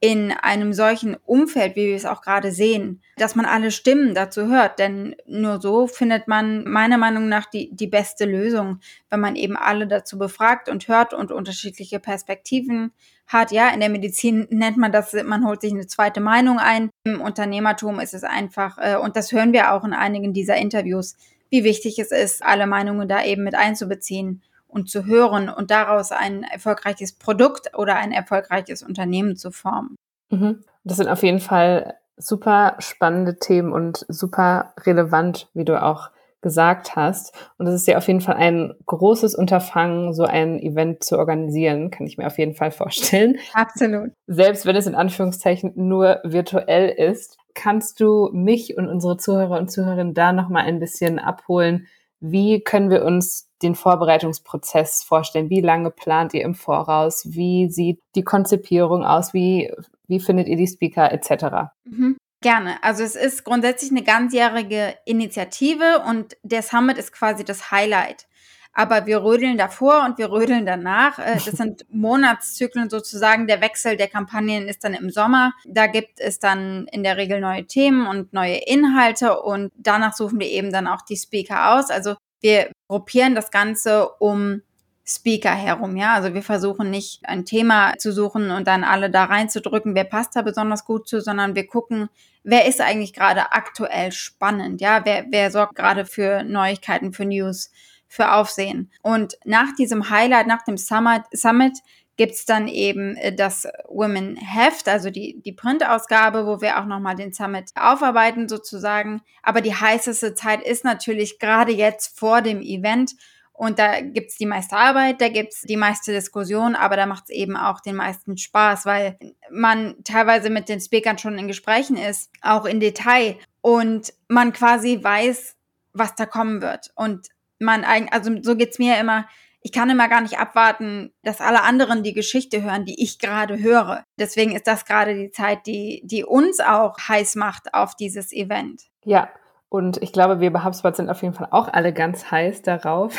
in 0.00 0.30
einem 0.30 0.72
solchen 0.72 1.16
Umfeld, 1.16 1.74
wie 1.74 1.88
wir 1.88 1.96
es 1.96 2.06
auch 2.06 2.22
gerade 2.22 2.52
sehen, 2.52 3.02
dass 3.16 3.34
man 3.34 3.46
alle 3.46 3.72
Stimmen 3.72 4.14
dazu 4.14 4.46
hört. 4.46 4.78
Denn 4.78 5.16
nur 5.26 5.60
so 5.60 5.88
findet 5.88 6.28
man 6.28 6.64
meiner 6.64 6.98
Meinung 6.98 7.28
nach 7.28 7.46
die, 7.46 7.74
die 7.74 7.88
beste 7.88 8.24
Lösung, 8.24 8.78
wenn 9.10 9.18
man 9.18 9.34
eben 9.34 9.56
alle 9.56 9.88
dazu 9.88 10.16
befragt 10.16 10.68
und 10.68 10.86
hört 10.86 11.14
und 11.14 11.32
unterschiedliche 11.32 11.98
Perspektiven 11.98 12.92
hat. 13.26 13.50
Ja, 13.50 13.70
in 13.70 13.80
der 13.80 13.88
Medizin 13.88 14.46
nennt 14.50 14.76
man 14.76 14.92
das, 14.92 15.14
man 15.24 15.44
holt 15.44 15.62
sich 15.62 15.72
eine 15.72 15.88
zweite 15.88 16.20
Meinung 16.20 16.58
ein. 16.58 16.90
Im 17.02 17.20
Unternehmertum 17.20 17.98
ist 17.98 18.14
es 18.14 18.22
einfach, 18.22 18.78
äh, 18.78 18.96
und 18.96 19.16
das 19.16 19.32
hören 19.32 19.52
wir 19.52 19.72
auch 19.72 19.84
in 19.84 19.94
einigen 19.94 20.32
dieser 20.32 20.56
Interviews, 20.56 21.16
wie 21.50 21.64
wichtig 21.64 21.98
es 21.98 22.12
ist, 22.12 22.44
alle 22.44 22.68
Meinungen 22.68 23.08
da 23.08 23.24
eben 23.24 23.42
mit 23.42 23.56
einzubeziehen 23.56 24.42
und 24.68 24.88
zu 24.88 25.06
hören 25.06 25.48
und 25.48 25.70
daraus 25.70 26.12
ein 26.12 26.44
erfolgreiches 26.44 27.12
Produkt 27.14 27.76
oder 27.76 27.96
ein 27.96 28.12
erfolgreiches 28.12 28.82
Unternehmen 28.82 29.36
zu 29.36 29.50
formen. 29.50 29.96
Mhm. 30.30 30.62
Das 30.84 30.98
sind 30.98 31.08
auf 31.08 31.22
jeden 31.22 31.40
Fall 31.40 31.94
super 32.16 32.76
spannende 32.78 33.38
Themen 33.38 33.72
und 33.72 34.04
super 34.08 34.74
relevant, 34.84 35.48
wie 35.54 35.64
du 35.64 35.82
auch 35.82 36.10
gesagt 36.40 36.94
hast. 36.94 37.34
Und 37.58 37.66
es 37.66 37.74
ist 37.74 37.88
ja 37.88 37.98
auf 37.98 38.06
jeden 38.06 38.20
Fall 38.20 38.36
ein 38.36 38.74
großes 38.86 39.34
Unterfangen, 39.34 40.12
so 40.12 40.24
ein 40.24 40.60
Event 40.60 41.02
zu 41.02 41.18
organisieren, 41.18 41.90
kann 41.90 42.06
ich 42.06 42.16
mir 42.16 42.26
auf 42.26 42.38
jeden 42.38 42.54
Fall 42.54 42.70
vorstellen. 42.70 43.38
Absolut. 43.54 44.12
Selbst 44.26 44.64
wenn 44.64 44.76
es 44.76 44.86
in 44.86 44.94
Anführungszeichen 44.94 45.72
nur 45.74 46.20
virtuell 46.22 46.90
ist, 46.90 47.38
kannst 47.54 48.00
du 48.00 48.30
mich 48.32 48.76
und 48.76 48.88
unsere 48.88 49.16
Zuhörer 49.16 49.58
und 49.58 49.70
Zuhörerinnen 49.70 50.14
da 50.14 50.32
nochmal 50.32 50.64
ein 50.64 50.78
bisschen 50.78 51.18
abholen. 51.18 51.88
Wie 52.20 52.60
können 52.60 52.90
wir 52.90 53.04
uns 53.04 53.47
den 53.62 53.74
Vorbereitungsprozess 53.74 55.02
vorstellen? 55.02 55.50
Wie 55.50 55.60
lange 55.60 55.90
plant 55.90 56.34
ihr 56.34 56.42
im 56.42 56.54
Voraus? 56.54 57.24
Wie 57.28 57.68
sieht 57.70 58.00
die 58.14 58.24
Konzipierung 58.24 59.04
aus? 59.04 59.34
Wie, 59.34 59.72
wie 60.06 60.20
findet 60.20 60.48
ihr 60.48 60.56
die 60.56 60.66
Speaker 60.66 61.12
etc.? 61.12 61.72
Mhm. 61.84 62.16
Gerne. 62.40 62.82
Also 62.84 63.02
es 63.02 63.16
ist 63.16 63.44
grundsätzlich 63.44 63.90
eine 63.90 64.04
ganzjährige 64.04 64.94
Initiative 65.04 66.04
und 66.08 66.36
der 66.42 66.62
Summit 66.62 66.96
ist 66.96 67.12
quasi 67.12 67.44
das 67.44 67.72
Highlight. 67.72 68.28
Aber 68.72 69.06
wir 69.06 69.24
rödeln 69.24 69.58
davor 69.58 70.04
und 70.04 70.18
wir 70.18 70.30
rödeln 70.30 70.64
danach. 70.64 71.18
Äh, 71.18 71.34
das 71.34 71.44
sind 71.56 71.84
Monatszyklen 71.90 72.90
sozusagen. 72.90 73.48
Der 73.48 73.60
Wechsel 73.60 73.96
der 73.96 74.06
Kampagnen 74.06 74.68
ist 74.68 74.84
dann 74.84 74.94
im 74.94 75.10
Sommer. 75.10 75.52
Da 75.66 75.88
gibt 75.88 76.20
es 76.20 76.38
dann 76.38 76.86
in 76.92 77.02
der 77.02 77.16
Regel 77.16 77.40
neue 77.40 77.66
Themen 77.66 78.06
und 78.06 78.32
neue 78.32 78.58
Inhalte 78.66 79.42
und 79.42 79.72
danach 79.76 80.14
suchen 80.14 80.38
wir 80.38 80.46
eben 80.46 80.70
dann 80.70 80.86
auch 80.86 81.02
die 81.02 81.16
Speaker 81.16 81.74
aus. 81.74 81.90
Also 81.90 82.14
wir 82.40 82.70
gruppieren 82.88 83.34
das 83.34 83.50
Ganze 83.50 84.08
um 84.18 84.62
Speaker 85.08 85.54
herum, 85.54 85.96
ja. 85.96 86.14
Also 86.14 86.34
wir 86.34 86.42
versuchen 86.42 86.90
nicht 86.90 87.20
ein 87.24 87.44
Thema 87.46 87.94
zu 87.96 88.12
suchen 88.12 88.50
und 88.50 88.68
dann 88.68 88.84
alle 88.84 89.10
da 89.10 89.24
reinzudrücken, 89.24 89.94
wer 89.94 90.04
passt 90.04 90.36
da 90.36 90.42
besonders 90.42 90.84
gut 90.84 91.08
zu, 91.08 91.20
sondern 91.20 91.54
wir 91.54 91.66
gucken, 91.66 92.08
wer 92.44 92.66
ist 92.66 92.80
eigentlich 92.80 93.14
gerade 93.14 93.52
aktuell 93.52 94.12
spannend, 94.12 94.80
ja, 94.82 95.04
wer, 95.04 95.24
wer 95.30 95.50
sorgt 95.50 95.76
gerade 95.76 96.04
für 96.04 96.42
Neuigkeiten, 96.44 97.12
für 97.12 97.24
News, 97.24 97.70
für 98.08 98.32
Aufsehen. 98.32 98.90
Und 99.02 99.38
nach 99.44 99.74
diesem 99.76 100.10
Highlight, 100.10 100.46
nach 100.46 100.64
dem 100.64 100.76
Summit, 100.76 101.22
Summit 101.32 101.78
gibt's 102.16 102.44
dann 102.44 102.68
eben 102.68 103.16
äh, 103.16 103.34
das 103.34 103.66
Women 103.88 104.36
Heft, 104.36 104.88
also 104.88 105.10
die, 105.10 105.40
die 105.40 105.52
Printausgabe, 105.52 106.46
wo 106.46 106.60
wir 106.60 106.80
auch 106.80 106.86
nochmal 106.86 107.14
den 107.14 107.32
Summit 107.32 107.70
aufarbeiten 107.76 108.48
sozusagen. 108.48 109.22
Aber 109.42 109.60
die 109.60 109.74
heißeste 109.74 110.34
Zeit 110.34 110.62
ist 110.62 110.84
natürlich 110.84 111.38
gerade 111.38 111.72
jetzt 111.72 112.18
vor 112.18 112.42
dem 112.42 112.60
Event 112.60 113.12
und 113.58 113.80
da 113.80 114.00
gibt's 114.00 114.36
die 114.36 114.46
meiste 114.46 114.76
Arbeit, 114.76 115.20
da 115.20 115.28
gibt's 115.28 115.62
die 115.62 115.76
meiste 115.76 116.12
Diskussion, 116.12 116.76
aber 116.76 116.94
da 116.96 117.06
macht's 117.06 117.30
eben 117.30 117.56
auch 117.56 117.80
den 117.80 117.96
meisten 117.96 118.38
Spaß, 118.38 118.86
weil 118.86 119.18
man 119.50 119.96
teilweise 120.04 120.48
mit 120.48 120.68
den 120.68 120.80
Speakern 120.80 121.18
schon 121.18 121.36
in 121.38 121.48
Gesprächen 121.48 121.96
ist, 121.96 122.30
auch 122.40 122.66
in 122.66 122.78
Detail. 122.78 123.36
Und 123.60 124.14
man 124.28 124.52
quasi 124.52 125.02
weiß, 125.02 125.56
was 125.92 126.14
da 126.14 126.24
kommen 126.24 126.62
wird. 126.62 126.92
Und 126.94 127.26
man 127.58 127.84
eigentlich, 127.84 128.12
also 128.12 128.32
so 128.42 128.56
geht's 128.56 128.78
mir 128.78 128.98
immer, 128.98 129.26
ich 129.60 129.72
kann 129.72 129.90
immer 129.90 130.08
gar 130.08 130.20
nicht 130.20 130.38
abwarten, 130.38 131.12
dass 131.22 131.40
alle 131.40 131.62
anderen 131.62 132.02
die 132.02 132.14
Geschichte 132.14 132.62
hören, 132.62 132.84
die 132.84 133.02
ich 133.02 133.18
gerade 133.18 133.58
höre. 133.58 134.04
Deswegen 134.18 134.52
ist 134.52 134.66
das 134.66 134.84
gerade 134.84 135.14
die 135.14 135.30
Zeit, 135.30 135.66
die, 135.66 136.02
die 136.04 136.24
uns 136.24 136.60
auch 136.60 136.96
heiß 137.08 137.34
macht 137.34 137.74
auf 137.74 137.94
dieses 137.94 138.32
Event. 138.32 138.82
Ja, 139.04 139.28
und 139.70 140.02
ich 140.02 140.12
glaube, 140.12 140.40
wir 140.40 140.50
bei 140.52 140.64
HubSpot 140.64 140.96
sind 140.96 141.10
auf 141.10 141.20
jeden 141.22 141.34
Fall 141.34 141.48
auch 141.50 141.68
alle 141.70 141.92
ganz 141.92 142.30
heiß 142.30 142.62
darauf, 142.62 143.14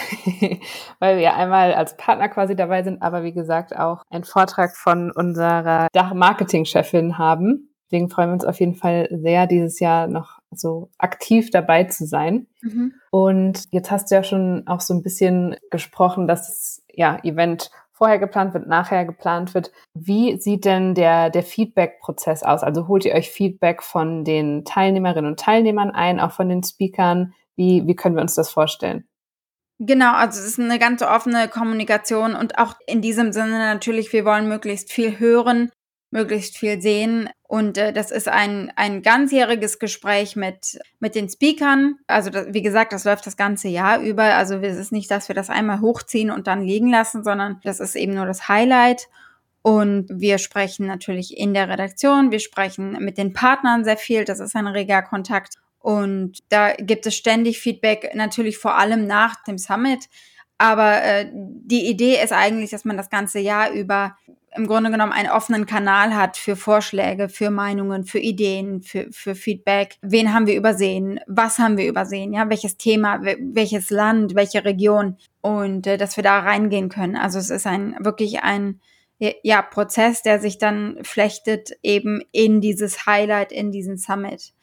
weil 0.99 1.17
wir 1.17 1.35
einmal 1.35 1.73
als 1.73 1.95
Partner 1.97 2.29
quasi 2.29 2.55
dabei 2.55 2.81
sind, 2.81 3.03
aber 3.03 3.23
wie 3.23 3.33
gesagt 3.33 3.77
auch 3.77 4.01
einen 4.09 4.23
Vortrag 4.23 4.75
von 4.75 5.11
unserer 5.11 5.87
Dach-Marketing-Chefin 5.93 7.19
haben. 7.19 7.69
Deswegen 7.85 8.09
freuen 8.09 8.29
wir 8.29 8.33
uns 8.33 8.45
auf 8.45 8.59
jeden 8.59 8.75
Fall 8.75 9.07
sehr, 9.11 9.45
dieses 9.45 9.79
Jahr 9.79 10.07
noch 10.07 10.38
so 10.51 10.89
aktiv 10.97 11.51
dabei 11.51 11.85
zu 11.85 12.05
sein. 12.05 12.47
Mhm. 12.61 12.93
Und 13.11 13.63
jetzt 13.71 13.91
hast 13.91 14.09
du 14.09 14.15
ja 14.15 14.23
schon 14.23 14.67
auch 14.67 14.81
so 14.81 14.93
ein 14.93 15.03
bisschen 15.03 15.55
gesprochen, 15.71 16.27
dass 16.27 16.47
das 16.47 16.83
ja, 16.93 17.19
Event 17.23 17.71
vorher 17.91 18.17
geplant 18.17 18.53
wird, 18.53 18.67
nachher 18.67 19.05
geplant 19.05 19.53
wird. 19.53 19.71
Wie 19.93 20.39
sieht 20.39 20.63
denn 20.65 20.95
der, 20.95 21.29
der 21.29 21.43
Feedback-Prozess 21.43 22.43
aus? 22.43 22.63
Also 22.63 22.87
holt 22.87 23.05
ihr 23.05 23.13
euch 23.13 23.29
Feedback 23.29 23.83
von 23.83 24.23
den 24.23 24.63
Teilnehmerinnen 24.63 25.31
und 25.31 25.39
Teilnehmern 25.39 25.91
ein, 25.91 26.19
auch 26.19 26.31
von 26.31 26.47
den 26.47 26.63
Speakern? 26.63 27.33
Wie, 27.57 27.85
wie 27.85 27.95
können 27.95 28.15
wir 28.15 28.21
uns 28.21 28.35
das 28.35 28.49
vorstellen? 28.49 29.05
Genau, 29.79 30.13
also 30.13 30.39
es 30.39 30.45
ist 30.45 30.59
eine 30.59 30.79
ganz 30.79 31.01
offene 31.01 31.47
Kommunikation 31.47 32.35
und 32.35 32.57
auch 32.57 32.75
in 32.85 33.01
diesem 33.01 33.31
Sinne 33.31 33.59
natürlich, 33.59 34.11
wir 34.11 34.25
wollen 34.25 34.47
möglichst 34.47 34.91
viel 34.91 35.19
hören, 35.19 35.71
möglichst 36.11 36.57
viel 36.57 36.81
sehen. 36.81 37.29
Und 37.47 37.77
äh, 37.77 37.93
das 37.93 38.11
ist 38.11 38.27
ein, 38.27 38.71
ein 38.75 39.01
ganzjähriges 39.01 39.79
Gespräch 39.79 40.35
mit, 40.35 40.79
mit 40.99 41.15
den 41.15 41.29
Speakern. 41.29 41.95
Also 42.07 42.29
das, 42.29 42.47
wie 42.49 42.61
gesagt, 42.61 42.93
das 42.93 43.05
läuft 43.05 43.25
das 43.27 43.37
ganze 43.37 43.67
Jahr 43.67 43.99
über. 43.99 44.23
Also 44.35 44.55
es 44.55 44.77
ist 44.77 44.91
nicht, 44.91 45.11
dass 45.11 45.27
wir 45.27 45.35
das 45.35 45.49
einmal 45.49 45.81
hochziehen 45.81 46.31
und 46.31 46.47
dann 46.47 46.63
liegen 46.63 46.89
lassen, 46.89 47.23
sondern 47.23 47.59
das 47.63 47.79
ist 47.79 47.95
eben 47.95 48.15
nur 48.15 48.25
das 48.25 48.47
Highlight. 48.47 49.07
Und 49.61 50.07
wir 50.09 50.37
sprechen 50.37 50.87
natürlich 50.87 51.37
in 51.37 51.53
der 51.53 51.67
Redaktion, 51.67 52.31
wir 52.31 52.39
sprechen 52.39 52.91
mit 53.03 53.17
den 53.17 53.33
Partnern 53.33 53.83
sehr 53.83 53.97
viel, 53.97 54.23
das 54.23 54.39
ist 54.39 54.55
ein 54.55 54.67
reger 54.67 55.01
Kontakt. 55.01 55.55
Und 55.79 56.39
da 56.49 56.73
gibt 56.73 57.05
es 57.05 57.15
ständig 57.15 57.59
Feedback, 57.59 58.11
natürlich 58.13 58.57
vor 58.57 58.77
allem 58.77 59.05
nach 59.05 59.43
dem 59.43 59.57
Summit. 59.57 60.07
Aber 60.57 61.03
äh, 61.03 61.29
die 61.33 61.87
Idee 61.87 62.21
ist 62.21 62.33
eigentlich, 62.33 62.71
dass 62.71 62.85
man 62.85 62.97
das 62.97 63.09
ganze 63.09 63.39
Jahr 63.39 63.71
über 63.71 64.17
im 64.55 64.67
Grunde 64.67 64.91
genommen 64.91 65.11
einen 65.11 65.29
offenen 65.29 65.65
Kanal 65.65 66.15
hat 66.15 66.37
für 66.37 66.55
Vorschläge, 66.55 67.29
für 67.29 67.49
Meinungen, 67.49 68.03
für 68.03 68.19
Ideen, 68.19 68.81
für, 68.81 69.07
für 69.11 69.35
Feedback. 69.35 69.97
Wen 70.01 70.33
haben 70.33 70.47
wir 70.47 70.55
übersehen? 70.55 71.19
Was 71.27 71.59
haben 71.59 71.77
wir 71.77 71.87
übersehen? 71.87 72.33
Ja, 72.33 72.49
welches 72.49 72.77
Thema, 72.77 73.21
welches 73.21 73.89
Land, 73.89 74.35
welche 74.35 74.65
Region? 74.65 75.17
Und 75.41 75.87
äh, 75.87 75.97
dass 75.97 76.17
wir 76.17 76.23
da 76.23 76.39
reingehen 76.39 76.89
können. 76.89 77.15
Also 77.15 77.39
es 77.39 77.49
ist 77.49 77.67
ein 77.67 77.95
wirklich 77.99 78.43
ein 78.43 78.79
ja, 79.43 79.61
Prozess, 79.61 80.21
der 80.21 80.39
sich 80.39 80.57
dann 80.57 80.97
flechtet 81.03 81.71
eben 81.83 82.21
in 82.31 82.61
dieses 82.61 83.05
Highlight, 83.05 83.51
in 83.51 83.71
diesen 83.71 83.97
Summit. 83.97 84.53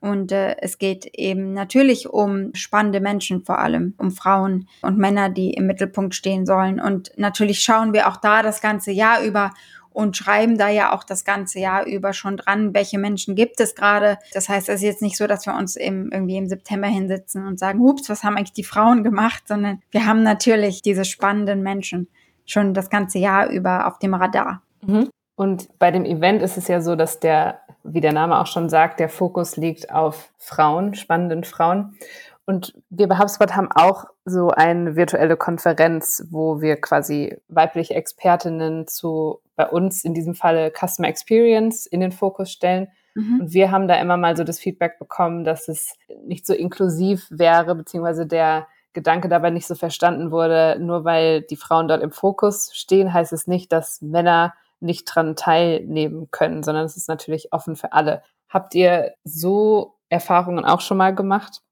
Und 0.00 0.30
äh, 0.30 0.56
es 0.60 0.78
geht 0.78 1.06
eben 1.06 1.52
natürlich 1.54 2.08
um 2.08 2.54
spannende 2.54 3.00
Menschen 3.00 3.44
vor 3.44 3.58
allem, 3.58 3.94
um 3.98 4.10
Frauen 4.12 4.68
und 4.82 4.96
Männer, 4.96 5.28
die 5.28 5.52
im 5.52 5.66
Mittelpunkt 5.66 6.14
stehen 6.14 6.46
sollen. 6.46 6.80
Und 6.80 7.10
natürlich 7.16 7.60
schauen 7.60 7.92
wir 7.92 8.08
auch 8.08 8.16
da 8.16 8.42
das 8.42 8.60
ganze 8.60 8.92
Jahr 8.92 9.22
über 9.22 9.52
und 9.90 10.16
schreiben 10.16 10.56
da 10.56 10.68
ja 10.68 10.92
auch 10.92 11.02
das 11.02 11.24
ganze 11.24 11.58
Jahr 11.58 11.84
über 11.84 12.12
schon 12.12 12.36
dran, 12.36 12.72
welche 12.72 12.98
Menschen 12.98 13.34
gibt 13.34 13.58
es 13.58 13.74
gerade. 13.74 14.18
Das 14.32 14.48
heißt, 14.48 14.68
es 14.68 14.76
ist 14.76 14.82
jetzt 14.82 15.02
nicht 15.02 15.16
so, 15.16 15.26
dass 15.26 15.44
wir 15.46 15.54
uns 15.54 15.74
im, 15.74 16.12
irgendwie 16.12 16.36
im 16.36 16.46
September 16.46 16.86
hinsetzen 16.86 17.44
und 17.44 17.58
sagen, 17.58 17.80
hups, 17.80 18.08
was 18.08 18.22
haben 18.22 18.36
eigentlich 18.36 18.52
die 18.52 18.62
Frauen 18.62 19.02
gemacht, 19.02 19.48
sondern 19.48 19.82
wir 19.90 20.06
haben 20.06 20.22
natürlich 20.22 20.82
diese 20.82 21.04
spannenden 21.04 21.64
Menschen 21.64 22.06
schon 22.46 22.74
das 22.74 22.90
ganze 22.90 23.18
Jahr 23.18 23.48
über 23.48 23.88
auf 23.88 23.98
dem 23.98 24.14
Radar. 24.14 24.62
Mhm. 24.86 25.10
Und 25.38 25.68
bei 25.78 25.92
dem 25.92 26.04
Event 26.04 26.42
ist 26.42 26.56
es 26.56 26.66
ja 26.66 26.80
so, 26.80 26.96
dass 26.96 27.20
der 27.20 27.60
wie 27.84 28.00
der 28.00 28.12
Name 28.12 28.40
auch 28.40 28.48
schon 28.48 28.68
sagt, 28.68 28.98
der 28.98 29.08
Fokus 29.08 29.56
liegt 29.56 29.94
auf 29.94 30.32
Frauen, 30.36 30.96
spannenden 30.96 31.44
Frauen. 31.44 31.96
Und 32.44 32.74
wir 32.90 33.06
bei 33.06 33.18
HubSpot 33.18 33.54
haben 33.54 33.70
auch 33.70 34.06
so 34.24 34.50
eine 34.50 34.96
virtuelle 34.96 35.36
Konferenz, 35.36 36.26
wo 36.28 36.60
wir 36.60 36.80
quasi 36.80 37.36
weibliche 37.46 37.94
Expertinnen 37.94 38.88
zu 38.88 39.40
bei 39.54 39.68
uns 39.68 40.02
in 40.02 40.12
diesem 40.12 40.34
Falle 40.34 40.72
Customer 40.72 41.06
Experience 41.06 41.86
in 41.86 42.00
den 42.00 42.10
Fokus 42.10 42.50
stellen. 42.50 42.88
Mhm. 43.14 43.40
Und 43.42 43.52
wir 43.52 43.70
haben 43.70 43.86
da 43.86 43.94
immer 44.00 44.16
mal 44.16 44.36
so 44.36 44.42
das 44.42 44.58
Feedback 44.58 44.98
bekommen, 44.98 45.44
dass 45.44 45.68
es 45.68 45.94
nicht 46.24 46.48
so 46.48 46.52
inklusiv 46.52 47.26
wäre, 47.30 47.76
beziehungsweise 47.76 48.26
der 48.26 48.66
Gedanke 48.92 49.28
dabei 49.28 49.50
nicht 49.50 49.68
so 49.68 49.76
verstanden 49.76 50.32
wurde, 50.32 50.78
nur 50.80 51.04
weil 51.04 51.42
die 51.42 51.56
Frauen 51.56 51.86
dort 51.86 52.02
im 52.02 52.10
Fokus 52.10 52.70
stehen, 52.74 53.12
heißt 53.12 53.32
es 53.32 53.46
nicht, 53.46 53.70
dass 53.70 54.02
Männer 54.02 54.54
nicht 54.80 55.04
dran 55.04 55.36
teilnehmen 55.36 56.28
können, 56.30 56.62
sondern 56.62 56.84
es 56.84 56.96
ist 56.96 57.08
natürlich 57.08 57.52
offen 57.52 57.76
für 57.76 57.92
alle. 57.92 58.22
Habt 58.48 58.74
ihr 58.74 59.14
so 59.24 59.96
Erfahrungen 60.08 60.64
auch 60.64 60.80
schon 60.80 60.96
mal 60.96 61.14
gemacht? 61.14 61.62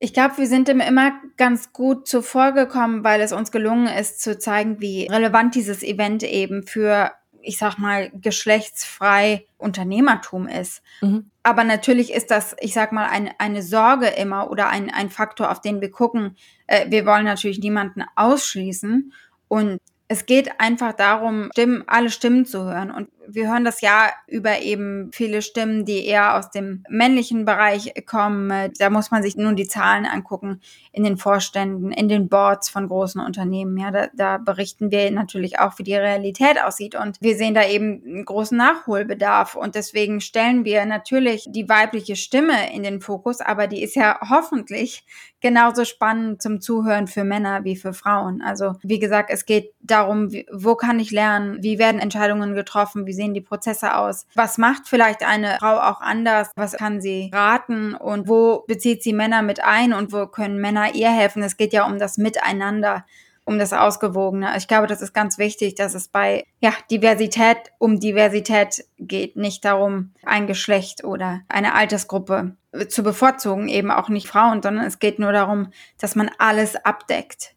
Ich 0.00 0.12
glaube, 0.12 0.38
wir 0.38 0.46
sind 0.46 0.68
dem 0.68 0.80
immer 0.80 1.12
ganz 1.36 1.72
gut 1.72 2.06
zuvor 2.06 2.52
gekommen, 2.52 3.02
weil 3.02 3.20
es 3.20 3.32
uns 3.32 3.50
gelungen 3.50 3.88
ist 3.88 4.20
zu 4.20 4.38
zeigen, 4.38 4.80
wie 4.80 5.06
relevant 5.06 5.56
dieses 5.56 5.82
Event 5.82 6.22
eben 6.22 6.64
für, 6.64 7.10
ich 7.42 7.58
sag 7.58 7.78
mal, 7.78 8.10
geschlechtsfrei 8.10 9.46
Unternehmertum 9.56 10.46
ist. 10.46 10.82
Mhm. 11.00 11.30
Aber 11.42 11.64
natürlich 11.64 12.12
ist 12.12 12.30
das, 12.30 12.54
ich 12.60 12.74
sag 12.74 12.92
mal, 12.92 13.06
ein, 13.06 13.30
eine 13.38 13.62
Sorge 13.62 14.06
immer 14.06 14.50
oder 14.50 14.68
ein, 14.68 14.90
ein 14.90 15.10
Faktor, 15.10 15.50
auf 15.50 15.60
den 15.60 15.80
wir 15.80 15.90
gucken. 15.90 16.36
Äh, 16.68 16.90
wir 16.90 17.04
wollen 17.04 17.24
natürlich 17.24 17.58
niemanden 17.58 18.04
ausschließen. 18.14 19.12
Und 19.48 19.80
es 20.08 20.26
geht 20.26 20.58
einfach 20.58 20.94
darum, 20.94 21.50
Stimmen, 21.52 21.84
alle 21.86 22.10
Stimmen 22.10 22.46
zu 22.46 22.64
hören. 22.64 22.90
Und 22.90 23.08
wir 23.30 23.50
hören 23.50 23.64
das 23.64 23.80
ja 23.80 24.10
über 24.26 24.60
eben 24.60 25.10
viele 25.12 25.42
Stimmen, 25.42 25.84
die 25.84 26.06
eher 26.06 26.36
aus 26.36 26.50
dem 26.50 26.82
männlichen 26.88 27.44
Bereich 27.44 27.92
kommen. 28.06 28.72
Da 28.78 28.90
muss 28.90 29.10
man 29.10 29.22
sich 29.22 29.36
nun 29.36 29.56
die 29.56 29.68
Zahlen 29.68 30.06
angucken 30.06 30.60
in 30.92 31.04
den 31.04 31.16
Vorständen, 31.16 31.92
in 31.92 32.08
den 32.08 32.28
Boards 32.28 32.68
von 32.68 32.88
großen 32.88 33.20
Unternehmen. 33.20 33.76
Ja, 33.76 33.90
da, 33.90 34.08
da 34.14 34.38
berichten 34.38 34.90
wir 34.90 35.10
natürlich 35.10 35.58
auch, 35.58 35.78
wie 35.78 35.82
die 35.82 35.94
Realität 35.94 36.62
aussieht. 36.62 36.94
Und 36.94 37.18
wir 37.20 37.36
sehen 37.36 37.54
da 37.54 37.66
eben 37.66 38.02
einen 38.04 38.24
großen 38.24 38.56
Nachholbedarf. 38.56 39.54
Und 39.54 39.74
deswegen 39.74 40.20
stellen 40.20 40.64
wir 40.64 40.86
natürlich 40.86 41.46
die 41.48 41.68
weibliche 41.68 42.16
Stimme 42.16 42.74
in 42.74 42.82
den 42.82 43.00
Fokus. 43.00 43.40
Aber 43.40 43.66
die 43.66 43.82
ist 43.82 43.94
ja 43.94 44.18
hoffentlich 44.28 45.04
genauso 45.40 45.84
spannend 45.84 46.42
zum 46.42 46.60
Zuhören 46.60 47.06
für 47.06 47.24
Männer 47.24 47.64
wie 47.64 47.76
für 47.76 47.92
Frauen. 47.92 48.42
Also, 48.42 48.74
wie 48.82 48.98
gesagt, 48.98 49.30
es 49.32 49.46
geht 49.46 49.72
darum, 49.80 50.30
wo 50.52 50.74
kann 50.74 50.98
ich 50.98 51.10
lernen? 51.10 51.62
Wie 51.62 51.78
werden 51.78 52.00
Entscheidungen 52.00 52.54
getroffen? 52.54 53.06
Wie 53.06 53.12
sehen 53.18 53.34
die 53.34 53.42
Prozesse 53.42 53.94
aus? 53.96 54.26
Was 54.34 54.56
macht 54.56 54.88
vielleicht 54.88 55.22
eine 55.22 55.56
Frau 55.58 55.76
auch 55.76 56.00
anders? 56.00 56.50
Was 56.56 56.72
kann 56.72 57.02
sie 57.02 57.30
raten? 57.34 57.94
Und 57.94 58.28
wo 58.28 58.64
bezieht 58.66 59.02
sie 59.02 59.12
Männer 59.12 59.42
mit 59.42 59.62
ein? 59.62 59.92
Und 59.92 60.12
wo 60.12 60.26
können 60.26 60.58
Männer 60.58 60.94
ihr 60.94 61.10
helfen? 61.10 61.42
Es 61.42 61.58
geht 61.58 61.74
ja 61.74 61.86
um 61.86 61.98
das 61.98 62.16
Miteinander. 62.16 63.04
um 63.48 63.58
das 63.58 63.72
Ausgewogene. 63.72 64.54
Ich 64.58 64.68
glaube, 64.68 64.86
das 64.86 65.00
ist 65.00 65.14
ganz 65.14 65.38
wichtig, 65.38 65.74
dass 65.74 65.94
es 65.94 66.08
bei 66.08 66.44
ja, 66.60 66.70
Diversität 66.90 67.56
um 67.78 67.98
Diversität 67.98 68.84
geht, 68.98 69.36
nicht 69.36 69.64
darum, 69.64 70.12
ein 70.22 70.46
Geschlecht 70.46 71.02
oder 71.02 71.40
eine 71.48 71.74
Altersgruppe 71.74 72.56
zu 72.88 73.02
bevorzugen, 73.02 73.68
eben 73.68 73.90
auch 73.90 74.10
nicht 74.10 74.28
Frauen, 74.28 74.62
sondern 74.62 74.84
es 74.84 74.98
geht 74.98 75.18
nur 75.18 75.32
darum, 75.32 75.72
dass 75.98 76.14
man 76.14 76.30
alles 76.36 76.76
abdeckt. 76.76 77.54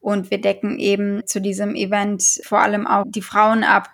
Und 0.00 0.30
wir 0.30 0.40
decken 0.40 0.78
eben 0.78 1.26
zu 1.26 1.42
diesem 1.42 1.74
Event 1.74 2.22
vor 2.44 2.60
allem 2.60 2.86
auch 2.86 3.04
die 3.06 3.20
Frauen 3.20 3.64
ab, 3.64 3.90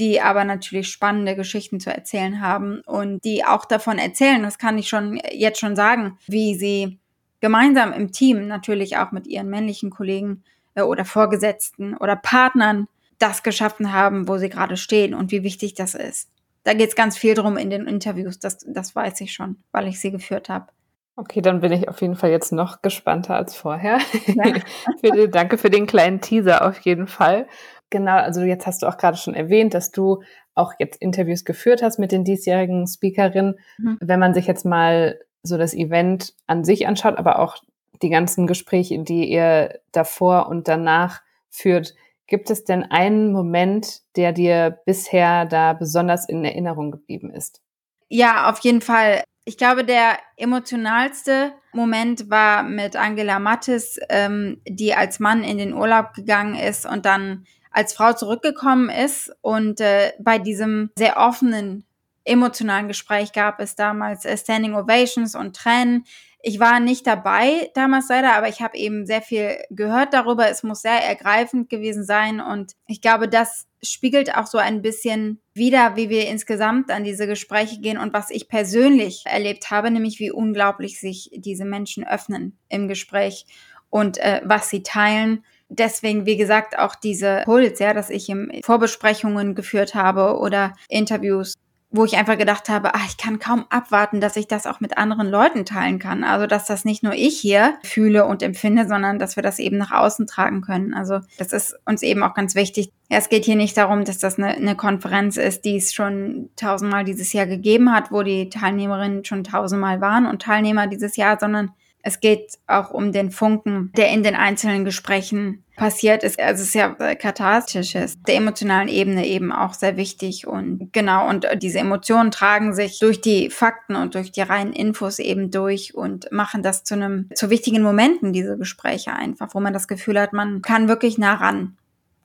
die 0.00 0.20
aber 0.20 0.44
natürlich 0.44 0.88
spannende 0.88 1.36
Geschichten 1.36 1.78
zu 1.78 1.94
erzählen 1.94 2.40
haben 2.40 2.80
und 2.86 3.22
die 3.22 3.44
auch 3.44 3.66
davon 3.66 3.98
erzählen, 3.98 4.42
das 4.42 4.58
kann 4.58 4.78
ich 4.78 4.88
schon 4.88 5.20
jetzt 5.30 5.60
schon 5.60 5.76
sagen, 5.76 6.18
wie 6.26 6.54
sie 6.54 6.98
gemeinsam 7.40 7.92
im 7.92 8.10
Team, 8.10 8.48
natürlich 8.48 8.96
auch 8.96 9.12
mit 9.12 9.26
ihren 9.26 9.50
männlichen 9.50 9.90
Kollegen 9.90 10.42
äh, 10.74 10.82
oder 10.82 11.04
Vorgesetzten 11.04 11.96
oder 11.96 12.16
Partnern, 12.16 12.88
das 13.18 13.42
geschaffen 13.42 13.92
haben, 13.92 14.26
wo 14.26 14.38
sie 14.38 14.48
gerade 14.48 14.78
stehen 14.78 15.12
und 15.12 15.30
wie 15.30 15.42
wichtig 15.42 15.74
das 15.74 15.94
ist. 15.94 16.30
Da 16.64 16.72
geht 16.72 16.88
es 16.88 16.96
ganz 16.96 17.18
viel 17.18 17.34
drum 17.34 17.58
in 17.58 17.68
den 17.68 17.86
Interviews, 17.86 18.38
das, 18.38 18.58
das 18.66 18.96
weiß 18.96 19.20
ich 19.20 19.34
schon, 19.34 19.56
weil 19.72 19.86
ich 19.86 20.00
sie 20.00 20.10
geführt 20.10 20.48
habe. 20.48 20.68
Okay, 21.16 21.42
dann 21.42 21.60
bin 21.60 21.72
ich 21.72 21.86
auf 21.86 22.00
jeden 22.00 22.16
Fall 22.16 22.30
jetzt 22.30 22.52
noch 22.52 22.80
gespannter 22.80 23.34
als 23.34 23.54
vorher. 23.54 23.98
Ja. 24.26 25.26
Danke 25.26 25.58
für 25.58 25.68
den 25.68 25.86
kleinen 25.86 26.22
Teaser 26.22 26.66
auf 26.66 26.78
jeden 26.80 27.06
Fall. 27.06 27.46
Genau, 27.90 28.16
also 28.16 28.42
jetzt 28.42 28.66
hast 28.66 28.82
du 28.82 28.86
auch 28.86 28.96
gerade 28.96 29.16
schon 29.16 29.34
erwähnt, 29.34 29.74
dass 29.74 29.90
du 29.90 30.22
auch 30.54 30.74
jetzt 30.78 31.00
Interviews 31.02 31.44
geführt 31.44 31.82
hast 31.82 31.98
mit 31.98 32.12
den 32.12 32.24
diesjährigen 32.24 32.86
Speakerinnen. 32.86 33.58
Mhm. 33.78 33.98
Wenn 34.00 34.20
man 34.20 34.32
sich 34.32 34.46
jetzt 34.46 34.64
mal 34.64 35.18
so 35.42 35.58
das 35.58 35.74
Event 35.74 36.34
an 36.46 36.64
sich 36.64 36.86
anschaut, 36.86 37.18
aber 37.18 37.40
auch 37.40 37.56
die 38.02 38.10
ganzen 38.10 38.46
Gespräche, 38.46 38.98
die 39.00 39.30
ihr 39.30 39.80
davor 39.92 40.48
und 40.48 40.68
danach 40.68 41.20
führt, 41.50 41.94
gibt 42.26 42.48
es 42.50 42.64
denn 42.64 42.84
einen 42.84 43.32
Moment, 43.32 44.02
der 44.16 44.32
dir 44.32 44.78
bisher 44.86 45.44
da 45.44 45.72
besonders 45.72 46.28
in 46.28 46.44
Erinnerung 46.44 46.92
geblieben 46.92 47.30
ist? 47.34 47.60
Ja, 48.08 48.48
auf 48.50 48.60
jeden 48.60 48.80
Fall. 48.80 49.24
Ich 49.44 49.56
glaube, 49.56 49.84
der 49.84 50.18
emotionalste 50.36 51.52
Moment 51.72 52.30
war 52.30 52.62
mit 52.62 52.94
Angela 52.96 53.38
Mattes, 53.38 53.98
ähm, 54.08 54.60
die 54.68 54.94
als 54.94 55.18
Mann 55.18 55.42
in 55.42 55.58
den 55.58 55.72
Urlaub 55.72 56.12
gegangen 56.14 56.54
ist 56.54 56.86
und 56.86 57.04
dann 57.04 57.46
als 57.70 57.92
Frau 57.92 58.12
zurückgekommen 58.12 58.90
ist. 58.90 59.32
Und 59.40 59.80
äh, 59.80 60.12
bei 60.18 60.38
diesem 60.38 60.90
sehr 60.96 61.16
offenen, 61.16 61.84
emotionalen 62.24 62.88
Gespräch 62.88 63.32
gab 63.32 63.60
es 63.60 63.76
damals 63.76 64.24
äh, 64.24 64.36
Standing 64.36 64.74
Ovations 64.74 65.34
und 65.34 65.56
Tränen. 65.56 66.04
Ich 66.42 66.58
war 66.58 66.80
nicht 66.80 67.06
dabei 67.06 67.70
damals 67.74 68.08
leider, 68.08 68.34
aber 68.34 68.48
ich 68.48 68.62
habe 68.62 68.76
eben 68.76 69.04
sehr 69.04 69.20
viel 69.20 69.58
gehört 69.70 70.14
darüber. 70.14 70.48
Es 70.48 70.62
muss 70.62 70.80
sehr 70.82 71.04
ergreifend 71.04 71.68
gewesen 71.68 72.04
sein 72.04 72.40
und 72.40 72.72
ich 72.86 73.02
glaube, 73.02 73.28
das 73.28 73.66
spiegelt 73.82 74.34
auch 74.34 74.46
so 74.46 74.58
ein 74.58 74.80
bisschen 74.80 75.40
wider, 75.54 75.96
wie 75.96 76.08
wir 76.08 76.28
insgesamt 76.28 76.90
an 76.90 77.04
diese 77.04 77.26
Gespräche 77.26 77.80
gehen 77.80 77.98
und 77.98 78.12
was 78.12 78.30
ich 78.30 78.48
persönlich 78.48 79.24
erlebt 79.26 79.70
habe, 79.70 79.90
nämlich 79.90 80.18
wie 80.18 80.30
unglaublich 80.30 80.98
sich 80.98 81.30
diese 81.34 81.64
Menschen 81.64 82.06
öffnen 82.06 82.58
im 82.68 82.88
Gespräch 82.88 83.46
und 83.90 84.18
äh, 84.18 84.40
was 84.44 84.70
sie 84.70 84.82
teilen 84.82 85.44
deswegen, 85.70 86.26
wie 86.26 86.36
gesagt, 86.36 86.78
auch 86.78 86.94
diese 86.94 87.42
Puls, 87.44 87.78
ja, 87.78 87.94
dass 87.94 88.10
ich 88.10 88.28
im 88.28 88.50
Vorbesprechungen 88.62 89.54
geführt 89.54 89.94
habe 89.94 90.38
oder 90.38 90.74
Interviews, 90.88 91.54
wo 91.92 92.04
ich 92.04 92.16
einfach 92.16 92.38
gedacht 92.38 92.68
habe, 92.68 92.94
ach, 92.94 93.06
ich 93.08 93.16
kann 93.16 93.40
kaum 93.40 93.66
abwarten, 93.68 94.20
dass 94.20 94.36
ich 94.36 94.46
das 94.46 94.66
auch 94.66 94.78
mit 94.78 94.96
anderen 94.96 95.28
Leuten 95.28 95.64
teilen 95.64 95.98
kann. 95.98 96.22
Also, 96.22 96.46
dass 96.46 96.66
das 96.66 96.84
nicht 96.84 97.02
nur 97.02 97.14
ich 97.14 97.38
hier 97.38 97.74
fühle 97.82 98.26
und 98.26 98.42
empfinde, 98.42 98.86
sondern 98.86 99.18
dass 99.18 99.34
wir 99.34 99.42
das 99.42 99.58
eben 99.58 99.76
nach 99.76 99.90
außen 99.90 100.28
tragen 100.28 100.60
können. 100.60 100.94
Also, 100.94 101.20
das 101.38 101.52
ist 101.52 101.76
uns 101.86 102.02
eben 102.02 102.22
auch 102.22 102.34
ganz 102.34 102.54
wichtig. 102.54 102.90
Ja, 103.08 103.18
es 103.18 103.28
geht 103.28 103.44
hier 103.44 103.56
nicht 103.56 103.76
darum, 103.76 104.04
dass 104.04 104.18
das 104.18 104.38
eine, 104.38 104.50
eine 104.50 104.76
Konferenz 104.76 105.36
ist, 105.36 105.64
die 105.64 105.76
es 105.76 105.92
schon 105.92 106.50
tausendmal 106.54 107.04
dieses 107.04 107.32
Jahr 107.32 107.46
gegeben 107.46 107.92
hat, 107.92 108.12
wo 108.12 108.22
die 108.22 108.50
Teilnehmerinnen 108.50 109.24
schon 109.24 109.42
tausendmal 109.42 110.00
waren 110.00 110.26
und 110.26 110.42
Teilnehmer 110.42 110.86
dieses 110.86 111.16
Jahr, 111.16 111.38
sondern 111.40 111.72
es 112.02 112.20
geht 112.20 112.58
auch 112.66 112.90
um 112.90 113.12
den 113.12 113.30
Funken, 113.30 113.92
der 113.96 114.10
in 114.10 114.22
den 114.22 114.34
einzelnen 114.34 114.84
Gesprächen 114.84 115.64
passiert 115.76 116.22
ist. 116.24 116.38
Also 116.38 116.62
es 116.62 116.68
ist 116.68 116.74
ja 116.74 116.94
äh, 116.98 117.16
katharstisches, 117.16 118.22
der 118.22 118.36
emotionalen 118.36 118.88
Ebene 118.88 119.26
eben 119.26 119.50
auch 119.52 119.72
sehr 119.72 119.96
wichtig 119.96 120.46
und 120.46 120.92
genau 120.92 121.28
und 121.28 121.46
diese 121.62 121.78
Emotionen 121.78 122.30
tragen 122.30 122.74
sich 122.74 122.98
durch 122.98 123.20
die 123.20 123.50
Fakten 123.50 123.96
und 123.96 124.14
durch 124.14 124.30
die 124.30 124.42
reinen 124.42 124.72
Infos 124.72 125.18
eben 125.18 125.50
durch 125.50 125.94
und 125.94 126.30
machen 126.32 126.62
das 126.62 126.84
zu 126.84 126.94
einem 126.94 127.28
zu 127.34 127.48
wichtigen 127.50 127.82
Momenten 127.82 128.32
diese 128.32 128.58
Gespräche 128.58 129.12
einfach, 129.12 129.48
wo 129.54 129.60
man 129.60 129.72
das 129.72 129.88
Gefühl 129.88 130.20
hat, 130.20 130.32
man 130.32 130.60
kann 130.62 130.88
wirklich 130.88 131.16
nah 131.16 131.34
ran 131.34 131.76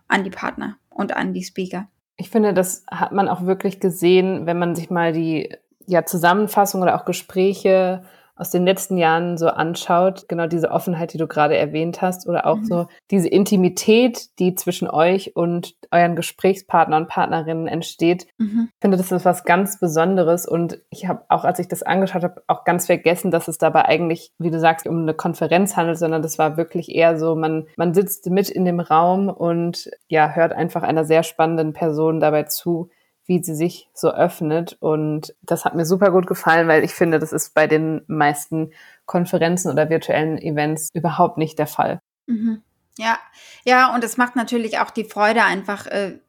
an 0.07 0.23
die 0.23 0.29
Partner 0.29 0.77
und 0.89 1.15
an 1.15 1.33
die 1.33 1.43
Speaker. 1.43 1.87
Ich 2.17 2.29
finde, 2.29 2.53
das 2.53 2.85
hat 2.89 3.11
man 3.11 3.27
auch 3.27 3.45
wirklich 3.45 3.79
gesehen, 3.79 4.45
wenn 4.45 4.59
man 4.59 4.75
sich 4.75 4.89
mal 4.89 5.11
die 5.11 5.49
ja, 5.85 6.05
Zusammenfassung 6.05 6.81
oder 6.81 6.95
auch 6.95 7.05
Gespräche 7.05 8.03
aus 8.35 8.49
den 8.49 8.65
letzten 8.65 8.97
Jahren 8.97 9.37
so 9.37 9.47
anschaut, 9.47 10.27
genau 10.27 10.47
diese 10.47 10.71
Offenheit, 10.71 11.13
die 11.13 11.17
du 11.17 11.27
gerade 11.27 11.55
erwähnt 11.55 12.01
hast, 12.01 12.27
oder 12.27 12.45
auch 12.45 12.57
mhm. 12.57 12.65
so 12.65 12.87
diese 13.09 13.29
Intimität, 13.29 14.37
die 14.39 14.55
zwischen 14.55 14.89
euch 14.89 15.35
und 15.35 15.75
euren 15.91 16.15
Gesprächspartner 16.15 16.97
und 16.97 17.07
Partnerinnen 17.07 17.67
entsteht. 17.67 18.27
Mhm. 18.37 18.69
Ich 18.73 18.81
finde, 18.81 18.97
das 18.97 19.11
ist 19.11 19.23
was 19.23 19.45
ganz 19.45 19.79
Besonderes 19.79 20.45
und 20.45 20.79
ich 20.89 21.07
habe 21.07 21.23
auch, 21.29 21.45
als 21.45 21.59
ich 21.59 21.69
das 21.69 21.83
angeschaut 21.83 22.23
habe, 22.23 22.43
auch 22.47 22.65
ganz 22.65 22.87
vergessen, 22.87 23.31
dass 23.31 23.47
es 23.47 23.57
dabei 23.57 23.85
eigentlich, 23.85 24.33
wie 24.37 24.51
du 24.51 24.59
sagst, 24.59 24.85
um 24.85 25.01
eine 25.01 25.13
Konferenz 25.13 25.77
handelt, 25.77 25.97
sondern 25.97 26.21
das 26.21 26.37
war 26.37 26.57
wirklich 26.57 26.93
eher 26.93 27.17
so, 27.17 27.35
man, 27.35 27.67
man 27.77 27.93
sitzt 27.93 28.29
mit 28.29 28.49
in 28.49 28.65
dem 28.65 28.81
Raum 28.81 29.29
und 29.29 29.89
ja, 30.07 30.31
hört 30.31 30.51
einfach 30.51 30.83
einer 30.83 31.05
sehr 31.05 31.23
spannenden 31.23 31.71
Person 31.71 32.19
dabei 32.19 32.43
zu, 32.43 32.89
wie 33.25 33.43
sie 33.43 33.55
sich 33.55 33.89
so 33.93 34.11
öffnet. 34.11 34.77
Und 34.79 35.35
das 35.41 35.65
hat 35.65 35.75
mir 35.75 35.85
super 35.85 36.11
gut 36.11 36.27
gefallen, 36.27 36.67
weil 36.67 36.83
ich 36.83 36.93
finde, 36.93 37.19
das 37.19 37.33
ist 37.33 37.53
bei 37.53 37.67
den 37.67 38.03
meisten 38.07 38.71
Konferenzen 39.05 39.71
oder 39.71 39.89
virtuellen 39.89 40.37
Events 40.37 40.89
überhaupt 40.93 41.37
nicht 41.37 41.57
der 41.59 41.67
Fall. 41.67 41.99
Mhm. 42.27 42.61
Ja, 42.97 43.17
ja, 43.65 43.93
und 43.93 44.03
es 44.03 44.17
macht 44.17 44.35
natürlich 44.35 44.79
auch 44.79 44.89
die 44.89 45.03
Freude, 45.03 45.43
einfach 45.43 45.85
äh, 45.87 46.19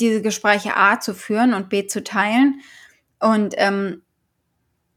diese 0.00 0.22
Gespräche 0.22 0.76
A 0.76 0.98
zu 0.98 1.14
führen 1.14 1.54
und 1.54 1.68
B 1.68 1.86
zu 1.86 2.02
teilen. 2.02 2.60
Und 3.20 3.54
ähm, 3.58 4.02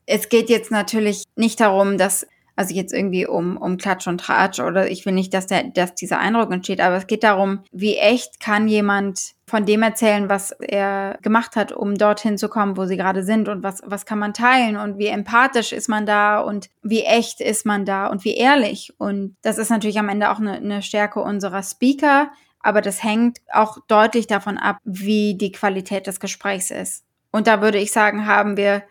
es 0.05 0.29
geht 0.29 0.49
jetzt 0.49 0.71
natürlich 0.71 1.23
nicht 1.35 1.59
darum, 1.59 1.97
dass 1.97 2.27
also 2.59 2.75
jetzt 2.75 2.91
irgendwie 2.91 3.25
um, 3.25 3.55
um 3.55 3.77
Klatsch 3.77 4.05
und 4.07 4.17
Tratsch 4.17 4.59
oder 4.59 4.91
ich 4.91 5.05
will 5.05 5.13
nicht, 5.13 5.33
dass, 5.33 5.47
der, 5.47 5.63
dass 5.63 5.95
dieser 5.95 6.19
Eindruck 6.19 6.51
entsteht, 6.51 6.81
aber 6.81 6.97
es 6.97 7.07
geht 7.07 7.23
darum, 7.23 7.63
wie 7.71 7.95
echt 7.95 8.41
kann 8.41 8.67
jemand 8.67 9.31
von 9.47 9.65
dem 9.65 9.81
erzählen, 9.81 10.27
was 10.27 10.51
er 10.51 11.17
gemacht 11.21 11.55
hat, 11.55 11.71
um 11.71 11.95
dorthin 11.95 12.37
zu 12.37 12.49
kommen, 12.49 12.75
wo 12.75 12.83
sie 12.83 12.97
gerade 12.97 13.23
sind 13.23 13.47
und 13.47 13.63
was, 13.63 13.81
was 13.85 14.05
kann 14.05 14.19
man 14.19 14.33
teilen 14.33 14.75
und 14.75 14.97
wie 14.97 15.07
empathisch 15.07 15.71
ist 15.71 15.87
man 15.87 16.05
da 16.05 16.41
und 16.41 16.69
wie 16.83 17.03
echt 17.03 17.39
ist 17.39 17.65
man 17.65 17.85
da 17.85 18.07
und 18.07 18.25
wie 18.25 18.35
ehrlich. 18.35 18.93
Und 18.97 19.37
das 19.41 19.57
ist 19.57 19.69
natürlich 19.69 19.97
am 19.97 20.09
Ende 20.09 20.29
auch 20.29 20.39
eine, 20.39 20.57
eine 20.57 20.81
Stärke 20.81 21.21
unserer 21.21 21.63
Speaker, 21.63 22.29
aber 22.59 22.81
das 22.81 23.01
hängt 23.01 23.39
auch 23.53 23.77
deutlich 23.87 24.27
davon 24.27 24.57
ab, 24.57 24.79
wie 24.83 25.37
die 25.37 25.53
Qualität 25.53 26.07
des 26.07 26.19
Gesprächs 26.19 26.71
ist. 26.71 27.05
Und 27.31 27.47
da 27.47 27.61
würde 27.61 27.77
ich 27.77 27.93
sagen, 27.93 28.25
haben 28.25 28.57
wir 28.57 28.83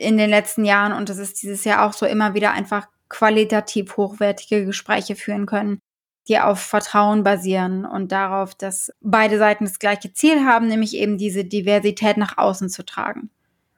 in 0.00 0.16
den 0.16 0.30
letzten 0.30 0.64
Jahren 0.64 0.92
und 0.92 1.08
das 1.08 1.18
ist 1.18 1.42
dieses 1.42 1.64
Jahr 1.64 1.86
auch 1.86 1.92
so 1.92 2.06
immer 2.06 2.34
wieder 2.34 2.52
einfach 2.52 2.88
qualitativ 3.08 3.96
hochwertige 3.96 4.64
Gespräche 4.64 5.14
führen 5.14 5.44
können, 5.44 5.78
die 6.28 6.38
auf 6.38 6.60
Vertrauen 6.60 7.22
basieren 7.22 7.84
und 7.84 8.10
darauf, 8.12 8.54
dass 8.54 8.90
beide 9.00 9.36
Seiten 9.38 9.64
das 9.64 9.78
gleiche 9.78 10.12
Ziel 10.12 10.46
haben, 10.46 10.68
nämlich 10.68 10.96
eben 10.96 11.18
diese 11.18 11.44
Diversität 11.44 12.16
nach 12.16 12.38
außen 12.38 12.70
zu 12.70 12.84
tragen. 12.84 13.30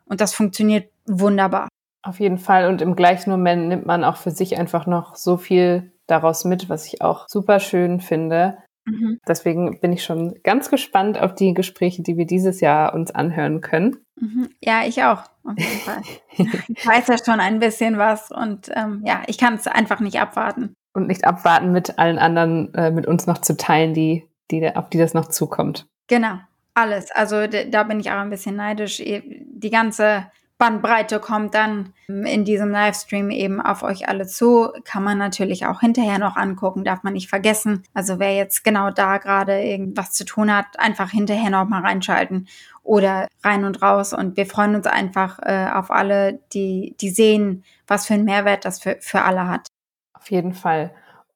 Und 0.04 0.20
das 0.20 0.34
funktioniert 0.34 0.90
wunderbar. 1.06 1.68
Auf 2.02 2.20
jeden 2.20 2.38
Fall. 2.38 2.68
Und 2.68 2.82
im 2.82 2.94
gleichen 2.94 3.30
Moment 3.30 3.68
nimmt 3.68 3.86
man 3.86 4.04
auch 4.04 4.16
für 4.16 4.30
sich 4.30 4.58
einfach 4.58 4.86
noch 4.86 5.16
so 5.16 5.36
viel 5.36 5.92
daraus 6.06 6.44
mit, 6.44 6.68
was 6.68 6.86
ich 6.86 7.00
auch 7.00 7.26
super 7.28 7.58
schön 7.58 8.00
finde. 8.00 8.58
Mhm. 8.84 9.18
Deswegen 9.26 9.80
bin 9.80 9.92
ich 9.92 10.04
schon 10.04 10.34
ganz 10.42 10.70
gespannt 10.70 11.18
auf 11.18 11.34
die 11.34 11.54
Gespräche, 11.54 12.02
die 12.02 12.16
wir 12.16 12.26
dieses 12.26 12.60
Jahr 12.60 12.94
uns 12.94 13.10
anhören 13.12 13.60
können. 13.60 13.98
Mhm. 14.16 14.48
Ja, 14.60 14.84
ich 14.84 15.02
auch, 15.02 15.22
auf 15.44 15.56
jeden 15.56 15.80
Fall. 15.84 16.02
ich 16.36 16.86
weiß 16.86 17.06
ja 17.08 17.16
schon 17.24 17.40
ein 17.40 17.58
bisschen 17.58 17.98
was 17.98 18.30
und 18.30 18.70
ähm, 18.74 19.02
ja, 19.04 19.22
ich 19.26 19.38
kann 19.38 19.54
es 19.54 19.66
einfach 19.66 20.00
nicht 20.00 20.20
abwarten. 20.20 20.74
Und 20.94 21.06
nicht 21.06 21.24
abwarten, 21.24 21.72
mit 21.72 21.98
allen 21.98 22.18
anderen, 22.18 22.74
äh, 22.74 22.90
mit 22.90 23.06
uns 23.06 23.26
noch 23.26 23.38
zu 23.38 23.56
teilen, 23.56 23.94
die, 23.94 24.28
die, 24.50 24.74
auf 24.74 24.90
die 24.90 24.98
das 24.98 25.14
noch 25.14 25.28
zukommt. 25.28 25.86
Genau, 26.08 26.38
alles. 26.74 27.10
Also 27.12 27.46
da 27.46 27.82
bin 27.84 28.00
ich 28.00 28.10
auch 28.10 28.18
ein 28.18 28.30
bisschen 28.30 28.56
neidisch. 28.56 28.98
Die 28.98 29.70
ganze 29.70 30.26
Bandbreite 30.62 31.18
kommt 31.18 31.56
dann 31.56 31.92
in 32.06 32.44
diesem 32.44 32.70
Livestream 32.70 33.30
eben 33.30 33.60
auf 33.60 33.82
euch 33.82 34.08
alle 34.08 34.28
zu. 34.28 34.68
Kann 34.84 35.02
man 35.02 35.18
natürlich 35.18 35.66
auch 35.66 35.80
hinterher 35.80 36.20
noch 36.20 36.36
angucken, 36.36 36.84
darf 36.84 37.02
man 37.02 37.14
nicht 37.14 37.28
vergessen. 37.28 37.82
Also 37.94 38.20
wer 38.20 38.36
jetzt 38.36 38.62
genau 38.62 38.90
da 38.90 39.18
gerade 39.18 39.60
irgendwas 39.60 40.12
zu 40.12 40.24
tun 40.24 40.54
hat, 40.54 40.78
einfach 40.78 41.10
hinterher 41.10 41.50
noch 41.50 41.66
mal 41.66 41.80
reinschalten 41.80 42.46
oder 42.84 43.26
rein 43.42 43.64
und 43.64 43.82
raus. 43.82 44.12
Und 44.12 44.36
wir 44.36 44.46
freuen 44.46 44.76
uns 44.76 44.86
einfach 44.86 45.40
äh, 45.42 45.66
auf 45.74 45.90
alle, 45.90 46.38
die, 46.52 46.94
die 47.00 47.10
sehen, 47.10 47.64
was 47.88 48.06
für 48.06 48.14
einen 48.14 48.24
Mehrwert 48.24 48.64
das 48.64 48.78
für, 48.78 48.98
für 49.00 49.22
alle 49.22 49.48
hat. 49.48 49.66
Auf 50.14 50.30
jeden 50.30 50.52
Fall. 50.52 50.92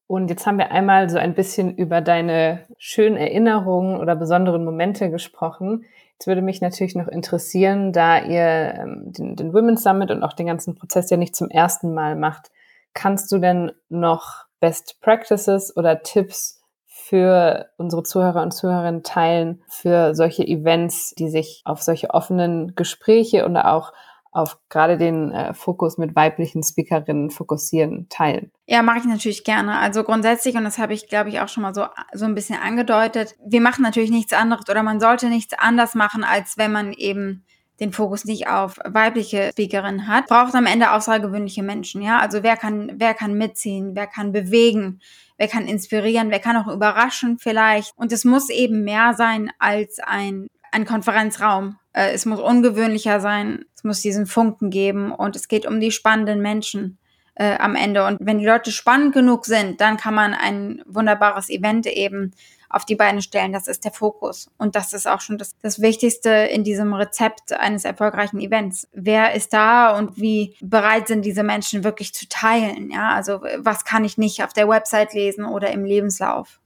Und 0.06 0.30
jetzt 0.30 0.46
haben 0.46 0.58
wir 0.58 0.70
einmal 0.70 1.10
so 1.10 1.18
ein 1.18 1.34
bisschen 1.34 1.74
über 1.74 2.00
deine 2.00 2.64
schönen 2.78 3.16
Erinnerungen 3.16 3.98
oder 3.98 4.14
besonderen 4.14 4.64
Momente 4.64 5.10
gesprochen. 5.10 5.84
Jetzt 6.18 6.26
würde 6.28 6.40
mich 6.40 6.62
natürlich 6.62 6.94
noch 6.94 7.08
interessieren, 7.08 7.92
da 7.92 8.18
ihr 8.22 8.74
ähm, 8.74 9.12
den, 9.12 9.36
den 9.36 9.52
Women's 9.52 9.82
Summit 9.82 10.10
und 10.10 10.22
auch 10.22 10.32
den 10.32 10.46
ganzen 10.46 10.74
Prozess 10.74 11.10
ja 11.10 11.18
nicht 11.18 11.36
zum 11.36 11.50
ersten 11.50 11.92
Mal 11.92 12.16
macht, 12.16 12.50
kannst 12.94 13.30
du 13.30 13.38
denn 13.38 13.72
noch 13.90 14.46
Best 14.58 14.98
Practices 15.02 15.76
oder 15.76 16.02
Tipps 16.02 16.62
für 16.86 17.66
unsere 17.76 18.02
Zuhörer 18.02 18.42
und 18.42 18.52
Zuhörerinnen 18.52 19.02
teilen 19.02 19.62
für 19.68 20.14
solche 20.14 20.46
Events, 20.46 21.14
die 21.18 21.28
sich 21.28 21.60
auf 21.66 21.82
solche 21.82 22.10
offenen 22.10 22.74
Gespräche 22.74 23.44
oder 23.44 23.72
auch 23.72 23.92
auf 24.36 24.58
gerade 24.68 24.98
den 24.98 25.32
äh, 25.32 25.54
Fokus 25.54 25.96
mit 25.96 26.14
weiblichen 26.14 26.62
Speakerinnen 26.62 27.30
fokussieren, 27.30 28.06
teilen? 28.10 28.52
Ja, 28.66 28.82
mache 28.82 28.98
ich 28.98 29.04
natürlich 29.04 29.44
gerne. 29.44 29.78
Also 29.78 30.04
grundsätzlich, 30.04 30.56
und 30.56 30.64
das 30.64 30.78
habe 30.78 30.92
ich, 30.92 31.08
glaube 31.08 31.30
ich, 31.30 31.40
auch 31.40 31.48
schon 31.48 31.62
mal 31.62 31.74
so, 31.74 31.86
so 32.12 32.26
ein 32.26 32.34
bisschen 32.34 32.58
angedeutet, 32.58 33.34
wir 33.44 33.60
machen 33.62 33.82
natürlich 33.82 34.10
nichts 34.10 34.32
anderes 34.34 34.68
oder 34.68 34.82
man 34.82 35.00
sollte 35.00 35.28
nichts 35.28 35.54
anders 35.58 35.94
machen, 35.94 36.22
als 36.22 36.58
wenn 36.58 36.70
man 36.70 36.92
eben 36.92 37.44
den 37.80 37.92
Fokus 37.92 38.24
nicht 38.24 38.48
auf 38.48 38.78
weibliche 38.84 39.50
Speakerinnen 39.52 40.08
hat, 40.08 40.26
braucht 40.26 40.54
am 40.54 40.66
Ende 40.66 40.92
außergewöhnliche 40.92 41.62
Menschen, 41.62 42.02
ja. 42.02 42.18
Also 42.18 42.42
wer 42.42 42.56
kann, 42.56 42.92
wer 42.96 43.14
kann 43.14 43.34
mitziehen, 43.34 43.92
wer 43.94 44.06
kann 44.06 44.32
bewegen, 44.32 45.00
wer 45.38 45.48
kann 45.48 45.66
inspirieren, 45.66 46.30
wer 46.30 46.40
kann 46.40 46.56
auch 46.56 46.72
überraschen 46.72 47.38
vielleicht. 47.38 47.92
Und 47.96 48.12
es 48.12 48.24
muss 48.24 48.50
eben 48.50 48.84
mehr 48.84 49.14
sein 49.14 49.50
als 49.58 49.98
ein, 49.98 50.48
ein 50.72 50.84
Konferenzraum. 50.84 51.78
Äh, 51.92 52.12
es 52.12 52.26
muss 52.26 52.40
ungewöhnlicher 52.40 53.20
sein, 53.20 53.64
es 53.74 53.84
muss 53.84 54.00
diesen 54.00 54.26
Funken 54.26 54.70
geben 54.70 55.12
und 55.12 55.36
es 55.36 55.48
geht 55.48 55.66
um 55.66 55.80
die 55.80 55.90
spannenden 55.90 56.40
Menschen 56.40 56.98
äh, 57.34 57.56
am 57.58 57.74
Ende. 57.74 58.04
Und 58.06 58.18
wenn 58.20 58.38
die 58.38 58.46
Leute 58.46 58.72
spannend 58.72 59.14
genug 59.14 59.46
sind, 59.46 59.80
dann 59.80 59.96
kann 59.96 60.14
man 60.14 60.34
ein 60.34 60.82
wunderbares 60.86 61.48
Event 61.48 61.86
eben 61.86 62.32
auf 62.68 62.84
die 62.84 62.96
Beine 62.96 63.22
stellen. 63.22 63.52
Das 63.52 63.68
ist 63.68 63.84
der 63.84 63.92
Fokus. 63.92 64.50
Und 64.58 64.74
das 64.74 64.92
ist 64.92 65.06
auch 65.06 65.20
schon 65.20 65.38
das, 65.38 65.56
das 65.58 65.80
Wichtigste 65.80 66.30
in 66.30 66.64
diesem 66.64 66.92
Rezept 66.92 67.52
eines 67.52 67.84
erfolgreichen 67.84 68.40
Events. 68.40 68.88
Wer 68.92 69.34
ist 69.34 69.52
da 69.52 69.96
und 69.96 70.20
wie 70.20 70.56
bereit 70.60 71.08
sind 71.08 71.24
diese 71.24 71.42
Menschen 71.42 71.84
wirklich 71.84 72.12
zu 72.12 72.28
teilen? 72.28 72.90
Ja, 72.90 73.10
also 73.10 73.42
was 73.58 73.84
kann 73.84 74.04
ich 74.04 74.18
nicht 74.18 74.42
auf 74.42 74.52
der 74.52 74.68
Website 74.68 75.14
lesen 75.14 75.44
oder 75.44 75.70
im 75.70 75.84
Lebenslauf? 75.84 76.60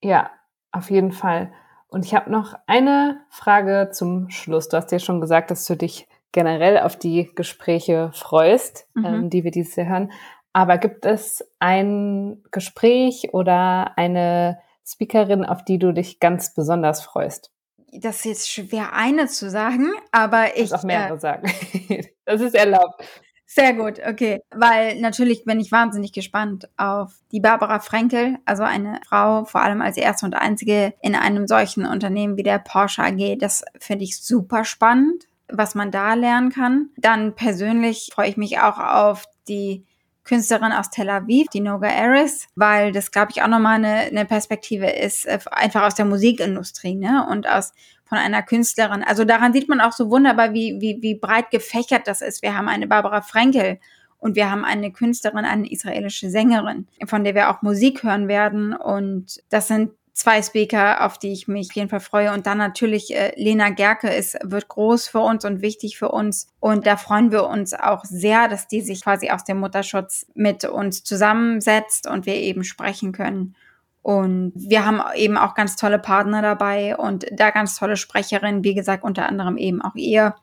Ja, 0.00 0.30
auf 0.70 0.90
jeden 0.90 1.12
Fall. 1.12 1.52
Und 1.92 2.06
ich 2.06 2.14
habe 2.14 2.30
noch 2.30 2.54
eine 2.66 3.20
Frage 3.28 3.90
zum 3.92 4.30
Schluss. 4.30 4.70
Du 4.70 4.78
hast 4.78 4.90
ja 4.92 4.98
schon 4.98 5.20
gesagt, 5.20 5.50
dass 5.50 5.66
du 5.66 5.76
dich 5.76 6.08
generell 6.32 6.78
auf 6.78 6.96
die 6.96 7.30
Gespräche 7.34 8.10
freust, 8.14 8.86
mhm. 8.94 9.04
ähm, 9.04 9.30
die 9.30 9.44
wir 9.44 9.50
dieses 9.50 9.76
Jahr 9.76 9.88
hören. 9.88 10.12
Aber 10.54 10.78
gibt 10.78 11.04
es 11.04 11.44
ein 11.58 12.42
Gespräch 12.50 13.34
oder 13.34 13.92
eine 13.98 14.58
Speakerin, 14.86 15.44
auf 15.44 15.66
die 15.66 15.78
du 15.78 15.92
dich 15.92 16.18
ganz 16.18 16.54
besonders 16.54 17.02
freust? 17.02 17.50
Das 17.92 18.16
ist 18.16 18.24
jetzt 18.24 18.50
schwer, 18.50 18.94
eine 18.94 19.26
zu 19.26 19.50
sagen, 19.50 19.92
aber 20.12 20.56
ich. 20.56 20.64
Ich 20.64 20.74
auch 20.74 20.84
mehrere 20.84 21.16
äh, 21.16 21.20
sagen. 21.20 21.52
das 22.24 22.40
ist 22.40 22.54
erlaubt. 22.54 23.04
Sehr 23.54 23.74
gut, 23.74 24.00
okay. 24.08 24.40
Weil 24.50 24.98
natürlich 24.98 25.44
bin 25.44 25.60
ich 25.60 25.70
wahnsinnig 25.70 26.12
gespannt 26.12 26.70
auf 26.78 27.12
die 27.32 27.40
Barbara 27.40 27.80
Frenkel, 27.80 28.38
also 28.46 28.62
eine 28.62 28.98
Frau, 29.06 29.44
vor 29.44 29.60
allem 29.60 29.82
als 29.82 29.98
erste 29.98 30.24
und 30.24 30.34
einzige 30.34 30.94
in 31.02 31.14
einem 31.14 31.46
solchen 31.46 31.84
Unternehmen 31.84 32.38
wie 32.38 32.44
der 32.44 32.58
Porsche 32.58 33.02
AG. 33.02 33.36
Das 33.38 33.62
finde 33.78 34.04
ich 34.04 34.22
super 34.22 34.64
spannend, 34.64 35.28
was 35.48 35.74
man 35.74 35.90
da 35.90 36.14
lernen 36.14 36.48
kann. 36.50 36.88
Dann 36.96 37.34
persönlich 37.34 38.08
freue 38.14 38.30
ich 38.30 38.38
mich 38.38 38.58
auch 38.58 38.78
auf 38.78 39.24
die 39.46 39.84
Künstlerin 40.24 40.72
aus 40.72 40.88
Tel 40.88 41.10
Aviv, 41.10 41.48
die 41.48 41.60
Noga 41.60 41.88
Eris, 41.88 42.46
weil 42.54 42.90
das, 42.90 43.10
glaube 43.10 43.32
ich, 43.32 43.42
auch 43.42 43.48
nochmal 43.48 43.74
eine, 43.74 43.96
eine 43.96 44.24
Perspektive 44.24 44.88
ist, 44.88 45.26
äh, 45.26 45.40
einfach 45.50 45.82
aus 45.82 45.94
der 45.94 46.06
Musikindustrie, 46.06 46.94
ne? 46.94 47.26
Und 47.28 47.46
aus 47.46 47.74
von 48.12 48.18
einer 48.18 48.42
Künstlerin. 48.42 49.02
Also 49.02 49.24
daran 49.24 49.54
sieht 49.54 49.70
man 49.70 49.80
auch 49.80 49.92
so 49.92 50.10
wunderbar, 50.10 50.52
wie, 50.52 50.78
wie, 50.82 50.98
wie 51.00 51.14
breit 51.14 51.50
gefächert 51.50 52.06
das 52.06 52.20
ist. 52.20 52.42
Wir 52.42 52.54
haben 52.54 52.68
eine 52.68 52.86
Barbara 52.86 53.22
Frenkel 53.22 53.78
und 54.18 54.36
wir 54.36 54.50
haben 54.50 54.66
eine 54.66 54.92
Künstlerin, 54.92 55.46
eine 55.46 55.72
israelische 55.72 56.28
Sängerin, 56.28 56.86
von 57.06 57.24
der 57.24 57.34
wir 57.34 57.48
auch 57.48 57.62
Musik 57.62 58.02
hören 58.02 58.28
werden. 58.28 58.74
Und 58.74 59.42
das 59.48 59.68
sind 59.68 59.92
zwei 60.12 60.42
Speaker, 60.42 61.06
auf 61.06 61.16
die 61.16 61.32
ich 61.32 61.48
mich 61.48 61.70
auf 61.70 61.76
jeden 61.76 61.88
Fall 61.88 62.00
freue. 62.00 62.34
Und 62.34 62.46
dann 62.46 62.58
natürlich 62.58 63.16
äh, 63.16 63.32
Lena 63.36 63.70
Gerke 63.70 64.10
ist, 64.10 64.36
wird 64.44 64.68
groß 64.68 65.08
für 65.08 65.20
uns 65.20 65.46
und 65.46 65.62
wichtig 65.62 65.96
für 65.96 66.10
uns. 66.10 66.48
Und 66.60 66.86
da 66.86 66.98
freuen 66.98 67.32
wir 67.32 67.46
uns 67.46 67.72
auch 67.72 68.04
sehr, 68.04 68.46
dass 68.46 68.68
die 68.68 68.82
sich 68.82 69.04
quasi 69.04 69.30
aus 69.30 69.44
dem 69.44 69.58
Mutterschutz 69.58 70.26
mit 70.34 70.66
uns 70.66 71.02
zusammensetzt 71.02 72.06
und 72.06 72.26
wir 72.26 72.34
eben 72.34 72.62
sprechen 72.62 73.12
können. 73.12 73.54
Und 74.02 74.52
wir 74.56 74.84
haben 74.84 75.00
eben 75.14 75.36
auch 75.36 75.54
ganz 75.54 75.76
tolle 75.76 75.98
Partner 75.98 76.42
dabei 76.42 76.96
und 76.96 77.26
da 77.32 77.50
ganz 77.50 77.76
tolle 77.76 77.96
Sprecherinnen, 77.96 78.64
wie 78.64 78.74
gesagt, 78.74 79.04
unter 79.04 79.28
anderem 79.28 79.56
eben 79.56 79.80
auch 79.80 79.94
ihr. 79.94 80.34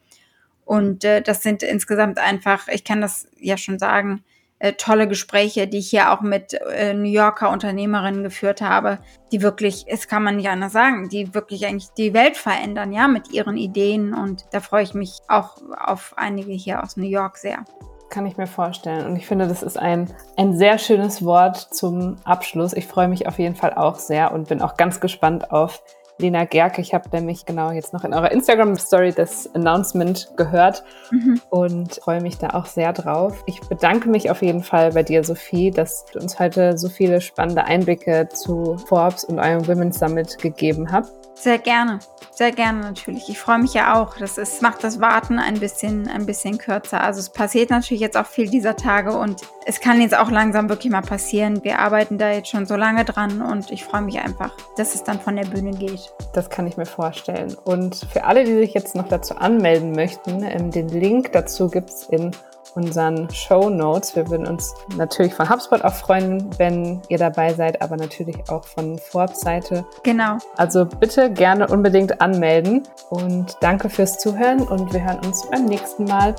Und 0.63 1.03
äh, 1.03 1.21
das 1.21 1.43
sind 1.43 1.61
insgesamt 1.63 2.19
einfach, 2.19 2.67
ich 2.69 2.83
kann 2.83 3.01
das 3.01 3.27
ja 3.37 3.57
schon 3.57 3.79
sagen, 3.79 4.23
äh, 4.59 4.73
tolle 4.73 5.07
Gespräche, 5.07 5.67
die 5.67 5.79
ich 5.79 5.89
hier 5.89 6.11
auch 6.11 6.21
mit 6.21 6.53
äh, 6.53 6.93
New 6.93 7.09
Yorker 7.09 7.49
Unternehmerinnen 7.49 8.23
geführt 8.23 8.61
habe, 8.61 8.99
die 9.31 9.41
wirklich, 9.41 9.85
es 9.87 10.07
kann 10.07 10.23
man 10.23 10.35
nicht 10.35 10.49
anders 10.49 10.73
sagen, 10.73 11.09
die 11.09 11.33
wirklich 11.33 11.65
eigentlich 11.65 11.89
die 11.97 12.13
Welt 12.13 12.37
verändern, 12.37 12.91
ja, 12.91 13.07
mit 13.07 13.31
ihren 13.31 13.57
Ideen. 13.57 14.13
Und 14.13 14.45
da 14.51 14.59
freue 14.59 14.83
ich 14.83 14.93
mich 14.93 15.19
auch 15.27 15.57
auf 15.77 16.13
einige 16.17 16.51
hier 16.51 16.83
aus 16.83 16.97
New 16.97 17.07
York 17.07 17.37
sehr. 17.37 17.63
Kann 18.09 18.25
ich 18.25 18.37
mir 18.37 18.47
vorstellen. 18.47 19.05
Und 19.05 19.15
ich 19.15 19.27
finde, 19.27 19.47
das 19.47 19.61
ist 19.61 19.77
ein, 19.77 20.11
ein 20.35 20.57
sehr 20.57 20.79
schönes 20.79 21.23
Wort 21.23 21.57
zum 21.57 22.15
Abschluss. 22.23 22.73
Ich 22.73 22.87
freue 22.87 23.07
mich 23.07 23.27
auf 23.27 23.37
jeden 23.37 23.55
Fall 23.55 23.73
auch 23.73 23.95
sehr 23.95 24.31
und 24.31 24.47
bin 24.47 24.61
auch 24.61 24.77
ganz 24.77 24.99
gespannt 24.99 25.51
auf 25.51 25.83
Lena 26.19 26.45
Gerke. 26.45 26.81
Ich 26.81 26.93
habe 26.93 27.09
nämlich 27.11 27.45
genau 27.45 27.71
jetzt 27.71 27.93
noch 27.93 28.03
in 28.03 28.13
eurer 28.13 28.31
Instagram-Story 28.31 29.13
das 29.13 29.53
Announcement 29.55 30.31
gehört 30.35 30.83
mhm. 31.11 31.41
und 31.49 31.95
freue 31.95 32.21
mich 32.21 32.37
da 32.37 32.49
auch 32.49 32.65
sehr 32.65 32.93
drauf. 32.93 33.43
Ich 33.45 33.61
bedanke 33.61 34.09
mich 34.09 34.29
auf 34.29 34.41
jeden 34.41 34.63
Fall 34.63 34.91
bei 34.91 35.03
dir, 35.03 35.23
Sophie, 35.23 35.71
dass 35.71 36.05
du 36.05 36.19
uns 36.19 36.39
heute 36.39 36.77
so 36.77 36.89
viele 36.89 37.21
spannende 37.21 37.65
Einblicke 37.65 38.27
zu 38.29 38.77
Forbes 38.87 39.23
und 39.23 39.39
eurem 39.39 39.67
Women's 39.67 39.99
Summit 39.99 40.37
gegeben 40.39 40.91
habt. 40.91 41.18
Sehr 41.39 41.57
gerne, 41.57 41.99
sehr 42.31 42.51
gerne 42.51 42.81
natürlich. 42.81 43.29
Ich 43.29 43.39
freue 43.39 43.59
mich 43.59 43.73
ja 43.73 43.95
auch. 43.95 44.17
Das 44.17 44.37
ist, 44.37 44.61
macht 44.61 44.83
das 44.83 44.99
Warten 44.99 45.39
ein 45.39 45.57
bisschen, 45.57 46.09
ein 46.09 46.25
bisschen 46.25 46.57
kürzer. 46.57 46.99
Also 46.99 47.21
es 47.21 47.29
passiert 47.29 47.69
natürlich 47.69 48.01
jetzt 48.01 48.17
auch 48.17 48.25
viel 48.25 48.49
dieser 48.49 48.75
Tage 48.75 49.17
und 49.17 49.41
es 49.65 49.79
kann 49.79 50.01
jetzt 50.01 50.17
auch 50.17 50.31
langsam 50.31 50.67
wirklich 50.67 50.91
mal 50.91 51.01
passieren. 51.01 51.63
Wir 51.63 51.79
arbeiten 51.79 52.17
da 52.17 52.29
jetzt 52.29 52.49
schon 52.49 52.65
so 52.65 52.75
lange 52.75 53.05
dran 53.05 53.41
und 53.41 53.71
ich 53.71 53.85
freue 53.85 54.01
mich 54.01 54.19
einfach, 54.19 54.51
dass 54.75 54.95
es 54.95 55.05
dann 55.05 55.21
von 55.21 55.37
der 55.37 55.45
Bühne 55.45 55.71
geht. 55.71 56.11
Das 56.33 56.49
kann 56.49 56.67
ich 56.67 56.75
mir 56.75 56.85
vorstellen. 56.85 57.55
Und 57.63 58.05
für 58.11 58.25
alle, 58.25 58.43
die 58.43 58.55
sich 58.55 58.73
jetzt 58.73 58.93
noch 58.95 59.07
dazu 59.07 59.37
anmelden 59.37 59.93
möchten, 59.93 60.43
ähm, 60.43 60.71
den 60.71 60.89
Link 60.89 61.31
dazu 61.31 61.69
gibt 61.69 61.89
es 61.89 62.03
in 62.09 62.31
unseren 62.75 63.29
Show 63.31 63.69
Notes. 63.69 64.15
Wir 64.15 64.29
würden 64.29 64.47
uns 64.47 64.73
natürlich 64.95 65.33
von 65.33 65.49
HubSpot 65.49 65.83
auch 65.83 65.93
freuen, 65.93 66.49
wenn 66.57 67.01
ihr 67.09 67.17
dabei 67.17 67.53
seid, 67.53 67.81
aber 67.81 67.97
natürlich 67.97 68.37
auch 68.49 68.63
von 68.63 68.97
Forbes 68.97 69.41
Seite. 69.41 69.85
Genau. 70.03 70.37
Also 70.57 70.85
bitte 70.85 71.31
gerne 71.31 71.67
unbedingt 71.67 72.21
anmelden 72.21 72.83
und 73.09 73.57
danke 73.61 73.89
fürs 73.89 74.17
Zuhören 74.19 74.61
und 74.61 74.93
wir 74.93 75.03
hören 75.03 75.19
uns 75.25 75.47
beim 75.49 75.65
nächsten 75.65 76.05
Mal. 76.05 76.35